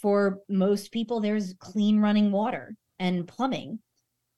for 0.00 0.40
most 0.48 0.92
people 0.92 1.20
there's 1.20 1.54
clean 1.60 2.00
running 2.00 2.32
water 2.32 2.74
and 2.98 3.26
plumbing 3.28 3.78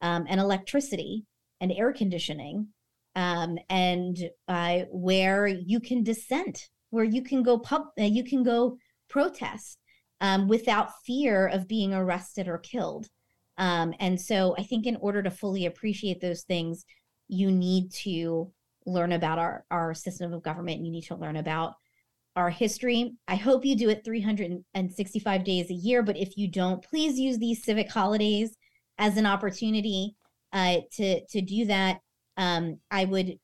um, 0.02 0.26
and 0.28 0.40
electricity 0.40 1.24
and 1.60 1.72
air 1.72 1.92
conditioning 1.92 2.68
um, 3.16 3.58
and 3.70 4.18
uh, 4.46 4.80
where 4.90 5.46
you 5.46 5.80
can 5.80 6.02
dissent 6.02 6.68
where 6.90 7.04
you 7.04 7.22
can 7.22 7.42
go 7.42 7.58
pub 7.58 7.82
uh, 7.98 8.04
you 8.04 8.22
can 8.22 8.42
go 8.42 8.76
protest 9.08 9.78
um, 10.20 10.48
without 10.48 11.02
fear 11.04 11.46
of 11.46 11.68
being 11.68 11.94
arrested 11.94 12.48
or 12.48 12.58
killed. 12.58 13.08
Um, 13.56 13.92
and 13.98 14.20
so 14.20 14.54
I 14.56 14.62
think 14.62 14.86
in 14.86 14.96
order 14.96 15.22
to 15.22 15.30
fully 15.30 15.66
appreciate 15.66 16.20
those 16.20 16.42
things, 16.42 16.84
you 17.28 17.50
need 17.50 17.92
to 17.92 18.52
learn 18.86 19.12
about 19.12 19.38
our, 19.38 19.64
our 19.70 19.94
system 19.94 20.32
of 20.32 20.42
government. 20.42 20.84
You 20.84 20.90
need 20.90 21.04
to 21.06 21.16
learn 21.16 21.36
about 21.36 21.74
our 22.36 22.50
history. 22.50 23.14
I 23.26 23.34
hope 23.34 23.64
you 23.64 23.76
do 23.76 23.88
it 23.90 24.04
365 24.04 25.44
days 25.44 25.70
a 25.70 25.74
year, 25.74 26.02
but 26.02 26.16
if 26.16 26.36
you 26.36 26.48
don't, 26.48 26.82
please 26.82 27.18
use 27.18 27.38
these 27.38 27.64
civic 27.64 27.90
holidays 27.90 28.56
as 28.96 29.16
an 29.16 29.26
opportunity 29.26 30.14
uh, 30.52 30.76
to, 30.92 31.24
to 31.26 31.40
do 31.40 31.64
that. 31.66 31.98
Um, 32.36 32.78
I 32.92 33.04
would 33.04 33.38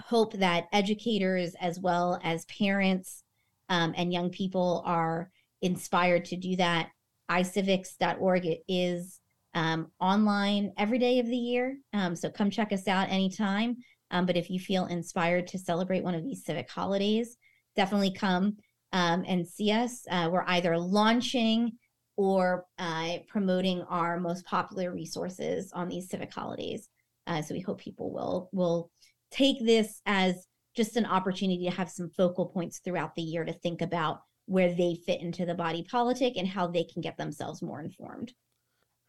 hope 0.00 0.34
that 0.34 0.68
educators 0.72 1.54
as 1.60 1.80
well 1.80 2.20
as 2.22 2.44
parents 2.46 3.24
um, 3.68 3.92
and 3.96 4.12
young 4.12 4.30
people 4.30 4.82
are 4.86 5.31
inspired 5.62 6.24
to 6.26 6.36
do 6.36 6.56
that. 6.56 6.90
iCivics.org 7.30 8.46
is 8.68 9.20
um, 9.54 9.90
online 10.00 10.72
every 10.78 10.98
day 10.98 11.18
of 11.18 11.26
the 11.26 11.36
year. 11.36 11.78
Um, 11.92 12.16
so 12.16 12.30
come 12.30 12.50
check 12.50 12.72
us 12.72 12.88
out 12.88 13.10
anytime. 13.10 13.76
Um, 14.10 14.26
but 14.26 14.36
if 14.36 14.50
you 14.50 14.60
feel 14.60 14.86
inspired 14.86 15.46
to 15.48 15.58
celebrate 15.58 16.04
one 16.04 16.14
of 16.14 16.22
these 16.22 16.44
civic 16.44 16.70
holidays, 16.70 17.36
definitely 17.76 18.12
come 18.12 18.56
um, 18.92 19.24
and 19.26 19.46
see 19.46 19.70
us. 19.72 20.04
Uh, 20.10 20.28
we're 20.30 20.44
either 20.46 20.78
launching 20.78 21.72
or 22.16 22.66
uh, 22.78 23.16
promoting 23.28 23.82
our 23.88 24.20
most 24.20 24.44
popular 24.44 24.92
resources 24.92 25.72
on 25.72 25.88
these 25.88 26.10
civic 26.10 26.32
holidays. 26.32 26.88
Uh, 27.26 27.40
so 27.40 27.54
we 27.54 27.60
hope 27.60 27.80
people 27.80 28.12
will 28.12 28.50
will 28.52 28.90
take 29.30 29.64
this 29.64 30.02
as 30.04 30.46
just 30.76 30.96
an 30.96 31.06
opportunity 31.06 31.64
to 31.64 31.74
have 31.74 31.90
some 31.90 32.10
focal 32.10 32.46
points 32.46 32.80
throughout 32.80 33.14
the 33.14 33.22
year 33.22 33.44
to 33.44 33.52
think 33.52 33.80
about 33.80 34.20
where 34.46 34.74
they 34.74 34.94
fit 34.94 35.20
into 35.20 35.46
the 35.46 35.54
body 35.54 35.82
politic 35.82 36.36
and 36.36 36.48
how 36.48 36.66
they 36.66 36.84
can 36.84 37.00
get 37.00 37.16
themselves 37.16 37.62
more 37.62 37.80
informed. 37.80 38.32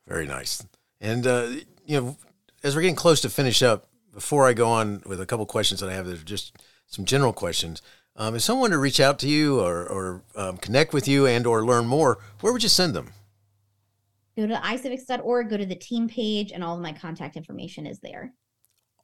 Very 0.07 0.27
nice. 0.27 0.65
And, 1.01 1.25
uh, 1.25 1.47
you 1.85 2.01
know, 2.01 2.17
as 2.63 2.75
we're 2.75 2.81
getting 2.81 2.95
close 2.95 3.21
to 3.21 3.29
finish 3.29 3.61
up, 3.61 3.87
before 4.13 4.47
I 4.47 4.53
go 4.53 4.69
on 4.69 5.01
with 5.05 5.19
a 5.19 5.25
couple 5.25 5.45
questions 5.45 5.79
that 5.79 5.89
I 5.89 5.93
have 5.93 6.05
that 6.05 6.21
are 6.21 6.23
just 6.23 6.55
some 6.85 7.03
general 7.03 7.33
questions, 7.33 7.81
um, 8.15 8.35
if 8.35 8.43
someone 8.43 8.69
to 8.71 8.77
reach 8.77 8.99
out 8.99 9.17
to 9.19 9.27
you 9.27 9.59
or, 9.59 9.87
or 9.87 10.23
um, 10.35 10.57
connect 10.57 10.93
with 10.93 11.07
you 11.07 11.25
and 11.25 11.47
or 11.47 11.65
learn 11.65 11.87
more, 11.87 12.19
where 12.41 12.53
would 12.53 12.61
you 12.61 12.69
send 12.69 12.93
them? 12.93 13.11
Go 14.37 14.47
to 14.47 14.55
icivics.org, 14.55 15.49
go 15.49 15.57
to 15.57 15.65
the 15.65 15.75
team 15.75 16.07
page, 16.07 16.51
and 16.51 16.63
all 16.63 16.75
of 16.75 16.81
my 16.81 16.93
contact 16.93 17.37
information 17.37 17.85
is 17.85 17.99
there. 17.99 18.33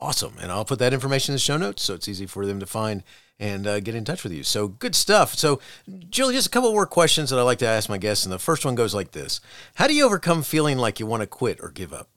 Awesome. 0.01 0.35
And 0.41 0.51
I'll 0.51 0.65
put 0.65 0.79
that 0.79 0.93
information 0.93 1.33
in 1.33 1.35
the 1.35 1.39
show 1.39 1.57
notes 1.57 1.83
so 1.83 1.93
it's 1.93 2.07
easy 2.07 2.25
for 2.25 2.45
them 2.45 2.59
to 2.61 2.65
find 2.65 3.03
and 3.37 3.67
uh, 3.67 3.79
get 3.79 3.95
in 3.95 4.05
touch 4.05 4.23
with 4.23 4.31
you. 4.31 4.43
So 4.43 4.67
good 4.67 4.95
stuff. 4.95 5.35
So, 5.35 5.59
Julie, 6.09 6.35
just 6.35 6.47
a 6.47 6.49
couple 6.49 6.71
more 6.71 6.85
questions 6.85 7.29
that 7.29 7.39
I 7.39 7.41
like 7.41 7.59
to 7.59 7.67
ask 7.67 7.89
my 7.89 7.97
guests. 7.97 8.25
And 8.25 8.31
the 8.31 8.39
first 8.39 8.65
one 8.65 8.75
goes 8.75 8.95
like 8.95 9.11
this 9.11 9.41
How 9.75 9.87
do 9.87 9.93
you 9.93 10.05
overcome 10.05 10.43
feeling 10.43 10.77
like 10.77 10.99
you 10.99 11.05
want 11.05 11.21
to 11.21 11.27
quit 11.27 11.59
or 11.61 11.69
give 11.69 11.93
up? 11.93 12.09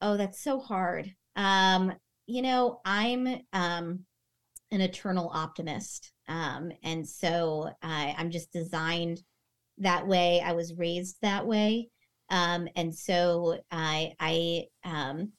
Oh, 0.00 0.16
that's 0.16 0.42
so 0.42 0.58
hard. 0.58 1.14
Um, 1.36 1.92
you 2.26 2.42
know, 2.42 2.80
I'm 2.84 3.42
um, 3.52 4.00
an 4.70 4.80
eternal 4.80 5.30
optimist. 5.32 6.12
Um, 6.28 6.72
and 6.82 7.08
so 7.08 7.70
I, 7.82 8.14
I'm 8.18 8.30
just 8.30 8.52
designed 8.52 9.20
that 9.78 10.06
way. 10.06 10.40
I 10.40 10.52
was 10.52 10.74
raised 10.76 11.18
that 11.22 11.46
way. 11.46 11.88
Um, 12.30 12.66
and 12.74 12.92
so 12.92 13.58
I, 13.70 14.12
I, 14.18 14.64
um, 14.84 15.32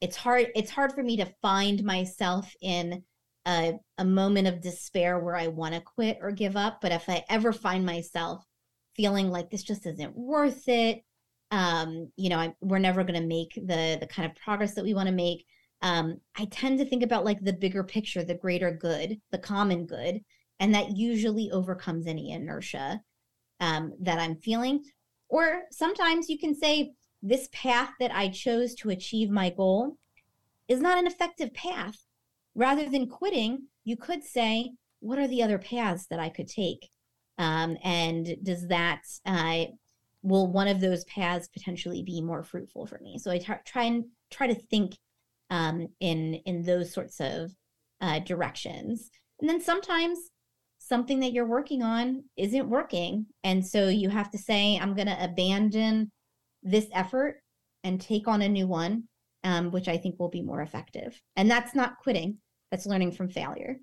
it's 0.00 0.16
hard 0.16 0.46
it's 0.54 0.70
hard 0.70 0.92
for 0.92 1.02
me 1.02 1.16
to 1.16 1.32
find 1.42 1.82
myself 1.84 2.52
in 2.60 3.02
a, 3.46 3.74
a 3.98 4.04
moment 4.04 4.46
of 4.46 4.60
despair 4.60 5.18
where 5.18 5.36
i 5.36 5.46
want 5.46 5.74
to 5.74 5.80
quit 5.80 6.18
or 6.20 6.30
give 6.30 6.56
up 6.56 6.80
but 6.80 6.92
if 6.92 7.08
i 7.08 7.24
ever 7.28 7.52
find 7.52 7.84
myself 7.84 8.44
feeling 8.94 9.30
like 9.30 9.50
this 9.50 9.62
just 9.62 9.86
isn't 9.86 10.16
worth 10.16 10.68
it 10.68 11.02
um 11.50 12.10
you 12.16 12.28
know 12.28 12.38
I, 12.38 12.54
we're 12.60 12.78
never 12.78 13.04
going 13.04 13.20
to 13.20 13.26
make 13.26 13.54
the 13.54 13.96
the 14.00 14.06
kind 14.06 14.30
of 14.30 14.36
progress 14.36 14.74
that 14.74 14.84
we 14.84 14.94
want 14.94 15.08
to 15.08 15.14
make 15.14 15.44
um 15.82 16.20
i 16.36 16.44
tend 16.46 16.78
to 16.78 16.84
think 16.84 17.02
about 17.02 17.24
like 17.24 17.40
the 17.40 17.52
bigger 17.52 17.84
picture 17.84 18.24
the 18.24 18.34
greater 18.34 18.70
good 18.70 19.18
the 19.30 19.38
common 19.38 19.86
good 19.86 20.20
and 20.60 20.74
that 20.74 20.96
usually 20.96 21.50
overcomes 21.50 22.06
any 22.06 22.32
inertia 22.32 23.00
um 23.60 23.92
that 24.00 24.18
i'm 24.18 24.36
feeling. 24.36 24.82
Or 25.28 25.64
sometimes 25.70 26.28
you 26.28 26.38
can 26.38 26.54
say 26.54 26.92
this 27.22 27.48
path 27.52 27.90
that 28.00 28.14
I 28.14 28.28
chose 28.28 28.74
to 28.76 28.90
achieve 28.90 29.30
my 29.30 29.50
goal 29.50 29.96
is 30.68 30.80
not 30.80 30.98
an 30.98 31.06
effective 31.06 31.52
path. 31.54 31.96
Rather 32.54 32.88
than 32.88 33.08
quitting, 33.08 33.68
you 33.84 33.96
could 33.96 34.24
say, 34.24 34.72
what 35.00 35.18
are 35.18 35.28
the 35.28 35.42
other 35.42 35.58
paths 35.58 36.06
that 36.10 36.18
I 36.20 36.28
could 36.28 36.48
take 36.48 36.90
Um, 37.38 37.76
and 37.84 38.36
does 38.42 38.66
that 38.68 39.02
uh, 39.24 39.66
will 40.22 40.50
one 40.52 40.68
of 40.68 40.80
those 40.80 41.04
paths 41.04 41.48
potentially 41.48 42.02
be 42.02 42.20
more 42.20 42.42
fruitful 42.42 42.86
for 42.86 42.98
me? 43.00 43.18
So 43.18 43.30
I 43.30 43.38
t- 43.38 43.52
try 43.64 43.84
and 43.84 44.04
try 44.30 44.48
to 44.48 44.54
think 44.54 44.96
um, 45.50 45.88
in 46.00 46.34
in 46.44 46.62
those 46.62 46.92
sorts 46.92 47.20
of 47.20 47.52
uh, 48.00 48.18
directions. 48.20 49.10
And 49.40 49.48
then 49.48 49.60
sometimes 49.60 50.18
something 50.78 51.20
that 51.20 51.32
you're 51.32 51.46
working 51.46 51.82
on 51.82 52.24
isn't 52.36 52.68
working, 52.68 53.26
and 53.44 53.64
so 53.64 53.88
you 53.88 54.10
have 54.10 54.30
to 54.32 54.38
say, 54.38 54.76
"I'm 54.76 54.94
going 54.94 55.06
to 55.08 55.24
abandon 55.24 56.10
this 56.62 56.86
effort 56.92 57.40
and 57.84 58.00
take 58.00 58.28
on 58.28 58.42
a 58.42 58.48
new 58.48 58.66
one," 58.66 59.04
um, 59.44 59.70
which 59.70 59.88
I 59.88 59.96
think 59.96 60.18
will 60.18 60.30
be 60.30 60.42
more 60.42 60.62
effective. 60.62 61.20
And 61.36 61.50
that's 61.50 61.74
not 61.74 61.98
quitting; 61.98 62.38
that's 62.70 62.86
learning 62.86 63.12
from 63.12 63.28
failure. 63.28 63.80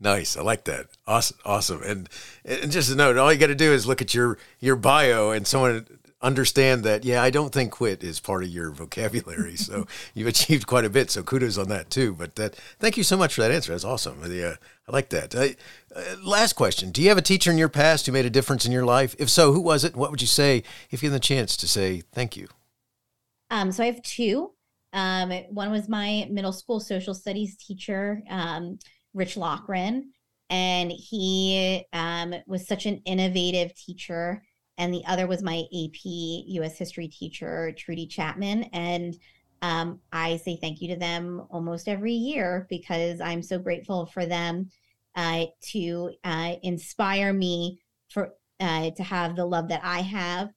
Nice. 0.00 0.36
I 0.36 0.42
like 0.42 0.64
that. 0.64 0.86
Awesome. 1.06 1.38
Awesome. 1.44 1.82
And 1.82 2.08
and 2.44 2.70
just 2.70 2.90
a 2.90 2.96
note, 2.96 3.16
all 3.16 3.32
you 3.32 3.38
got 3.38 3.46
to 3.46 3.54
do 3.54 3.72
is 3.72 3.86
look 3.86 4.02
at 4.02 4.14
your 4.14 4.38
your 4.60 4.76
bio 4.76 5.30
and 5.30 5.46
someone 5.46 5.86
understand 6.24 6.82
that 6.84 7.04
yeah, 7.04 7.22
I 7.22 7.30
don't 7.30 7.52
think 7.52 7.70
quit 7.70 8.02
is 8.02 8.18
part 8.18 8.42
of 8.42 8.48
your 8.48 8.70
vocabulary. 8.70 9.56
So 9.56 9.86
you've 10.14 10.26
achieved 10.28 10.66
quite 10.66 10.84
a 10.84 10.90
bit. 10.90 11.10
So 11.10 11.22
kudos 11.22 11.58
on 11.58 11.68
that 11.68 11.90
too. 11.90 12.14
But 12.14 12.34
that 12.36 12.56
thank 12.78 12.96
you 12.96 13.02
so 13.02 13.16
much 13.16 13.34
for 13.34 13.42
that 13.42 13.50
answer. 13.50 13.72
That's 13.72 13.84
awesome. 13.84 14.20
Uh, 14.22 14.26
I 14.26 14.92
like 14.92 15.10
that. 15.10 15.34
Uh, 15.34 15.48
uh, 15.94 16.16
last 16.22 16.54
question: 16.54 16.90
Do 16.90 17.02
you 17.02 17.08
have 17.10 17.18
a 17.18 17.22
teacher 17.22 17.50
in 17.50 17.58
your 17.58 17.68
past 17.68 18.06
who 18.06 18.12
made 18.12 18.26
a 18.26 18.30
difference 18.30 18.64
in 18.64 18.72
your 18.72 18.84
life? 18.84 19.14
If 19.18 19.30
so, 19.30 19.52
who 19.52 19.60
was 19.60 19.84
it? 19.84 19.94
What 19.94 20.10
would 20.10 20.20
you 20.20 20.26
say 20.26 20.62
if 20.90 21.02
you 21.02 21.10
had 21.10 21.16
the 21.16 21.20
chance 21.20 21.56
to 21.58 21.68
say 21.68 22.02
thank 22.12 22.36
you? 22.36 22.48
Um, 23.50 23.70
so 23.70 23.82
I 23.82 23.86
have 23.86 24.02
two. 24.02 24.52
Um, 24.92 25.30
one 25.50 25.70
was 25.70 25.88
my 25.88 26.26
middle 26.30 26.52
school 26.52 26.80
social 26.80 27.14
studies 27.14 27.56
teacher. 27.56 28.22
Um, 28.30 28.78
Rich 29.12 29.36
Lochran, 29.36 30.02
and 30.50 30.90
he 30.90 31.84
um, 31.92 32.34
was 32.46 32.66
such 32.66 32.86
an 32.86 33.00
innovative 33.04 33.74
teacher. 33.74 34.42
And 34.78 34.92
the 34.92 35.04
other 35.06 35.26
was 35.26 35.42
my 35.42 35.64
AP 35.72 36.00
US 36.02 36.78
history 36.78 37.08
teacher, 37.08 37.72
Trudy 37.76 38.06
Chapman. 38.06 38.64
And 38.72 39.16
um, 39.62 40.00
I 40.12 40.36
say 40.38 40.56
thank 40.56 40.82
you 40.82 40.88
to 40.88 40.96
them 40.96 41.46
almost 41.50 41.88
every 41.88 42.12
year 42.12 42.66
because 42.68 43.20
I'm 43.20 43.42
so 43.42 43.58
grateful 43.58 44.06
for 44.06 44.26
them 44.26 44.70
uh, 45.16 45.46
to 45.70 46.10
uh, 46.24 46.54
inspire 46.62 47.32
me 47.32 47.80
for 48.10 48.34
uh, 48.60 48.90
to 48.90 49.02
have 49.02 49.36
the 49.36 49.44
love 49.44 49.68
that 49.68 49.80
I 49.82 50.00
have 50.00 50.50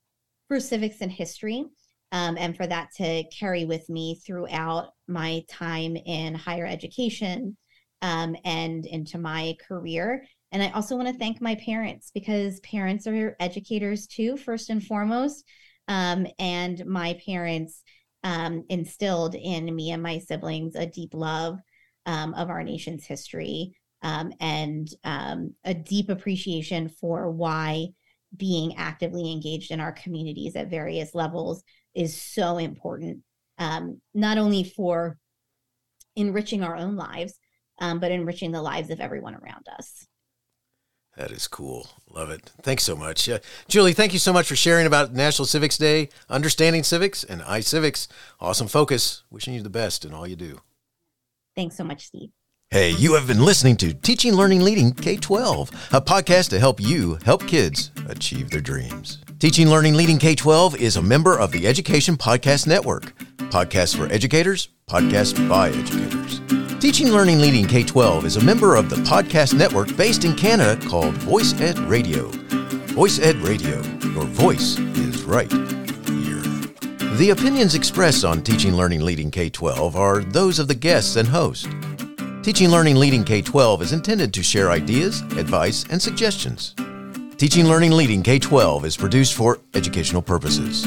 for 0.48 0.60
civics 0.60 1.02
and 1.02 1.12
history, 1.12 1.66
um, 2.12 2.38
and 2.38 2.56
for 2.56 2.68
that 2.68 2.90
to 2.98 3.24
carry 3.26 3.66
with 3.66 3.90
me 3.90 4.16
throughout 4.26 4.90
my 5.08 5.44
time 5.50 5.96
in 5.96 6.36
higher 6.36 6.66
education 6.66 7.58
um, 8.02 8.36
and 8.46 8.86
into 8.86 9.18
my 9.18 9.56
career. 9.68 10.26
And 10.52 10.64
I 10.64 10.70
also 10.70 10.96
want 10.96 11.10
to 11.10 11.18
thank 11.18 11.42
my 11.42 11.56
parents 11.56 12.12
because 12.14 12.60
parents 12.62 13.06
are 13.06 13.36
educators 13.40 14.08
too, 14.08 14.38
first 14.38 14.70
and 14.70 14.84
foremost. 14.84 15.44
Um, 15.88 16.28
and 16.40 16.86
my 16.86 17.20
parents 17.26 17.84
um, 18.24 18.64
instilled 18.70 19.36
in 19.36 19.74
me 19.74 19.92
and 19.92 20.02
my 20.02 20.20
siblings 20.20 20.76
a 20.76 20.86
deep 20.86 21.14
love 21.14 21.60
um, 22.06 22.34
of 22.34 22.50
our 22.50 22.64
nation's 22.64 23.06
history 23.06 23.74
um, 24.02 24.32
and 24.40 24.90
um, 25.04 25.54
a 25.64 25.74
deep 25.74 26.10
appreciation 26.10 26.90
for 26.90 27.30
why 27.30 27.88
being 28.36 28.76
actively 28.76 29.32
engaged 29.32 29.72
in 29.72 29.80
our 29.80 29.92
communities 29.92 30.56
at 30.56 30.70
various 30.70 31.16
levels 31.16 31.64
is 31.96 32.22
so 32.22 32.58
important, 32.58 33.20
um, 33.58 34.02
not 34.14 34.38
only 34.38 34.64
for 34.64 35.18
enriching 36.16 36.64
our 36.64 36.76
own 36.76 36.96
lives, 36.96 37.40
but 37.80 38.12
enriching 38.12 38.52
the 38.52 38.62
lives 38.62 38.90
of 38.90 39.00
everyone 39.00 39.36
around 39.36 39.66
us. 39.78 40.08
That 41.18 41.32
is 41.32 41.48
cool. 41.48 41.90
Love 42.12 42.30
it. 42.30 42.52
Thanks 42.62 42.84
so 42.84 42.96
much. 42.96 43.28
Uh, 43.28 43.40
Julie, 43.68 43.94
thank 43.94 44.14
you 44.14 44.20
so 44.20 44.32
much 44.32 44.48
for 44.48 44.56
sharing 44.56 44.86
about 44.86 45.14
National 45.14 45.48
Civics 45.48 45.78
Day, 45.78 46.10
understanding 46.30 46.84
civics, 46.84 47.24
and 47.24 47.42
iCivics. 47.42 48.08
Awesome 48.40 48.68
focus. 48.68 49.24
Wishing 49.32 49.56
you 49.56 49.64
the 49.64 49.70
best 49.70 50.06
in 50.06 50.14
all 50.14 50.28
you 50.28 50.36
do. 50.36 50.62
Thanks 51.56 51.76
so 51.76 51.84
much, 51.84 52.06
Steve. 52.06 52.30
Hey, 52.70 52.92
you 52.92 53.16
have 53.16 53.28
been 53.28 53.44
listening 53.44 53.78
to 53.78 53.94
Teaching, 53.94 54.36
Learning, 54.36 54.62
Leading 54.62 54.92
K 54.92 55.16
12, 55.16 55.90
a 55.94 56.02
podcast 56.02 56.50
to 56.50 56.60
help 56.60 56.80
you 56.80 57.18
help 57.26 57.48
kids 57.48 57.92
achieve 58.08 58.52
their 58.52 58.62
dreams. 58.62 59.20
Teaching, 59.40 59.70
Learning, 59.70 59.96
Leading 59.96 60.20
K 60.20 60.36
12 60.36 60.76
is 60.76 60.98
a 60.98 61.02
member 61.02 61.40
of 61.40 61.52
the 61.52 61.66
Education 61.66 62.16
Podcast 62.16 62.68
Network. 62.68 63.18
Podcasts 63.50 63.96
for 63.96 64.12
educators, 64.14 64.70
podcasts 64.88 65.48
by 65.50 65.70
educators. 65.70 66.57
Teaching, 66.80 67.10
Learning, 67.10 67.40
Leading 67.40 67.66
K 67.66 67.82
12 67.82 68.26
is 68.26 68.36
a 68.38 68.44
member 68.44 68.76
of 68.76 68.88
the 68.88 68.98
podcast 68.98 69.58
network 69.58 69.98
based 69.98 70.26
in 70.26 70.36
Canada 70.36 70.80
called 70.88 71.16
Voice 71.16 71.60
Ed 71.60 71.80
Radio. 71.80 72.28
Voice 72.94 73.18
Ed 73.18 73.36
Radio, 73.38 73.82
your 74.12 74.26
voice 74.26 74.78
is 74.78 75.24
right 75.24 75.52
here. 75.52 76.40
The 77.16 77.32
opinions 77.32 77.74
expressed 77.74 78.24
on 78.24 78.44
Teaching, 78.44 78.76
Learning, 78.76 79.02
Leading 79.02 79.32
K 79.32 79.50
12 79.50 79.96
are 79.96 80.20
those 80.20 80.60
of 80.60 80.68
the 80.68 80.76
guests 80.76 81.16
and 81.16 81.28
host. 81.28 81.68
Teaching, 82.44 82.70
Learning, 82.70 82.96
Leading 82.96 83.24
K 83.24 83.42
12 83.42 83.82
is 83.82 83.92
intended 83.94 84.32
to 84.36 84.44
share 84.44 84.70
ideas, 84.70 85.22
advice, 85.36 85.84
and 85.90 86.00
suggestions. 86.00 86.76
Teaching, 87.38 87.66
Learning, 87.66 87.92
Leading 87.92 88.22
K 88.22 88.38
12 88.38 88.86
is 88.86 88.96
produced 88.96 89.34
for 89.34 89.60
educational 89.74 90.22
purposes. 90.22 90.86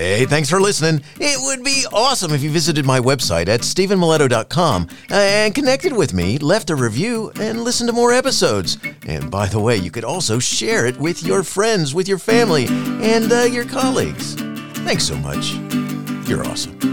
Hey, 0.00 0.24
thanks 0.24 0.48
for 0.48 0.62
listening. 0.62 1.04
It 1.18 1.38
would 1.42 1.62
be 1.62 1.84
awesome 1.92 2.32
if 2.32 2.42
you 2.42 2.48
visited 2.48 2.86
my 2.86 3.00
website 3.00 3.48
at 3.48 3.60
stephenmiletto.com 3.60 4.88
and 5.10 5.54
connected 5.54 5.92
with 5.92 6.14
me, 6.14 6.38
left 6.38 6.70
a 6.70 6.74
review, 6.74 7.30
and 7.38 7.62
listened 7.62 7.88
to 7.90 7.92
more 7.92 8.10
episodes. 8.10 8.78
And 9.06 9.30
by 9.30 9.44
the 9.44 9.60
way, 9.60 9.76
you 9.76 9.90
could 9.90 10.04
also 10.04 10.38
share 10.38 10.86
it 10.86 10.96
with 10.96 11.22
your 11.22 11.42
friends, 11.42 11.94
with 11.94 12.08
your 12.08 12.16
family, 12.16 12.64
and 12.66 13.30
uh, 13.30 13.42
your 13.42 13.66
colleagues. 13.66 14.36
Thanks 14.84 15.04
so 15.04 15.16
much. 15.16 15.52
You're 16.26 16.46
awesome. 16.46 16.89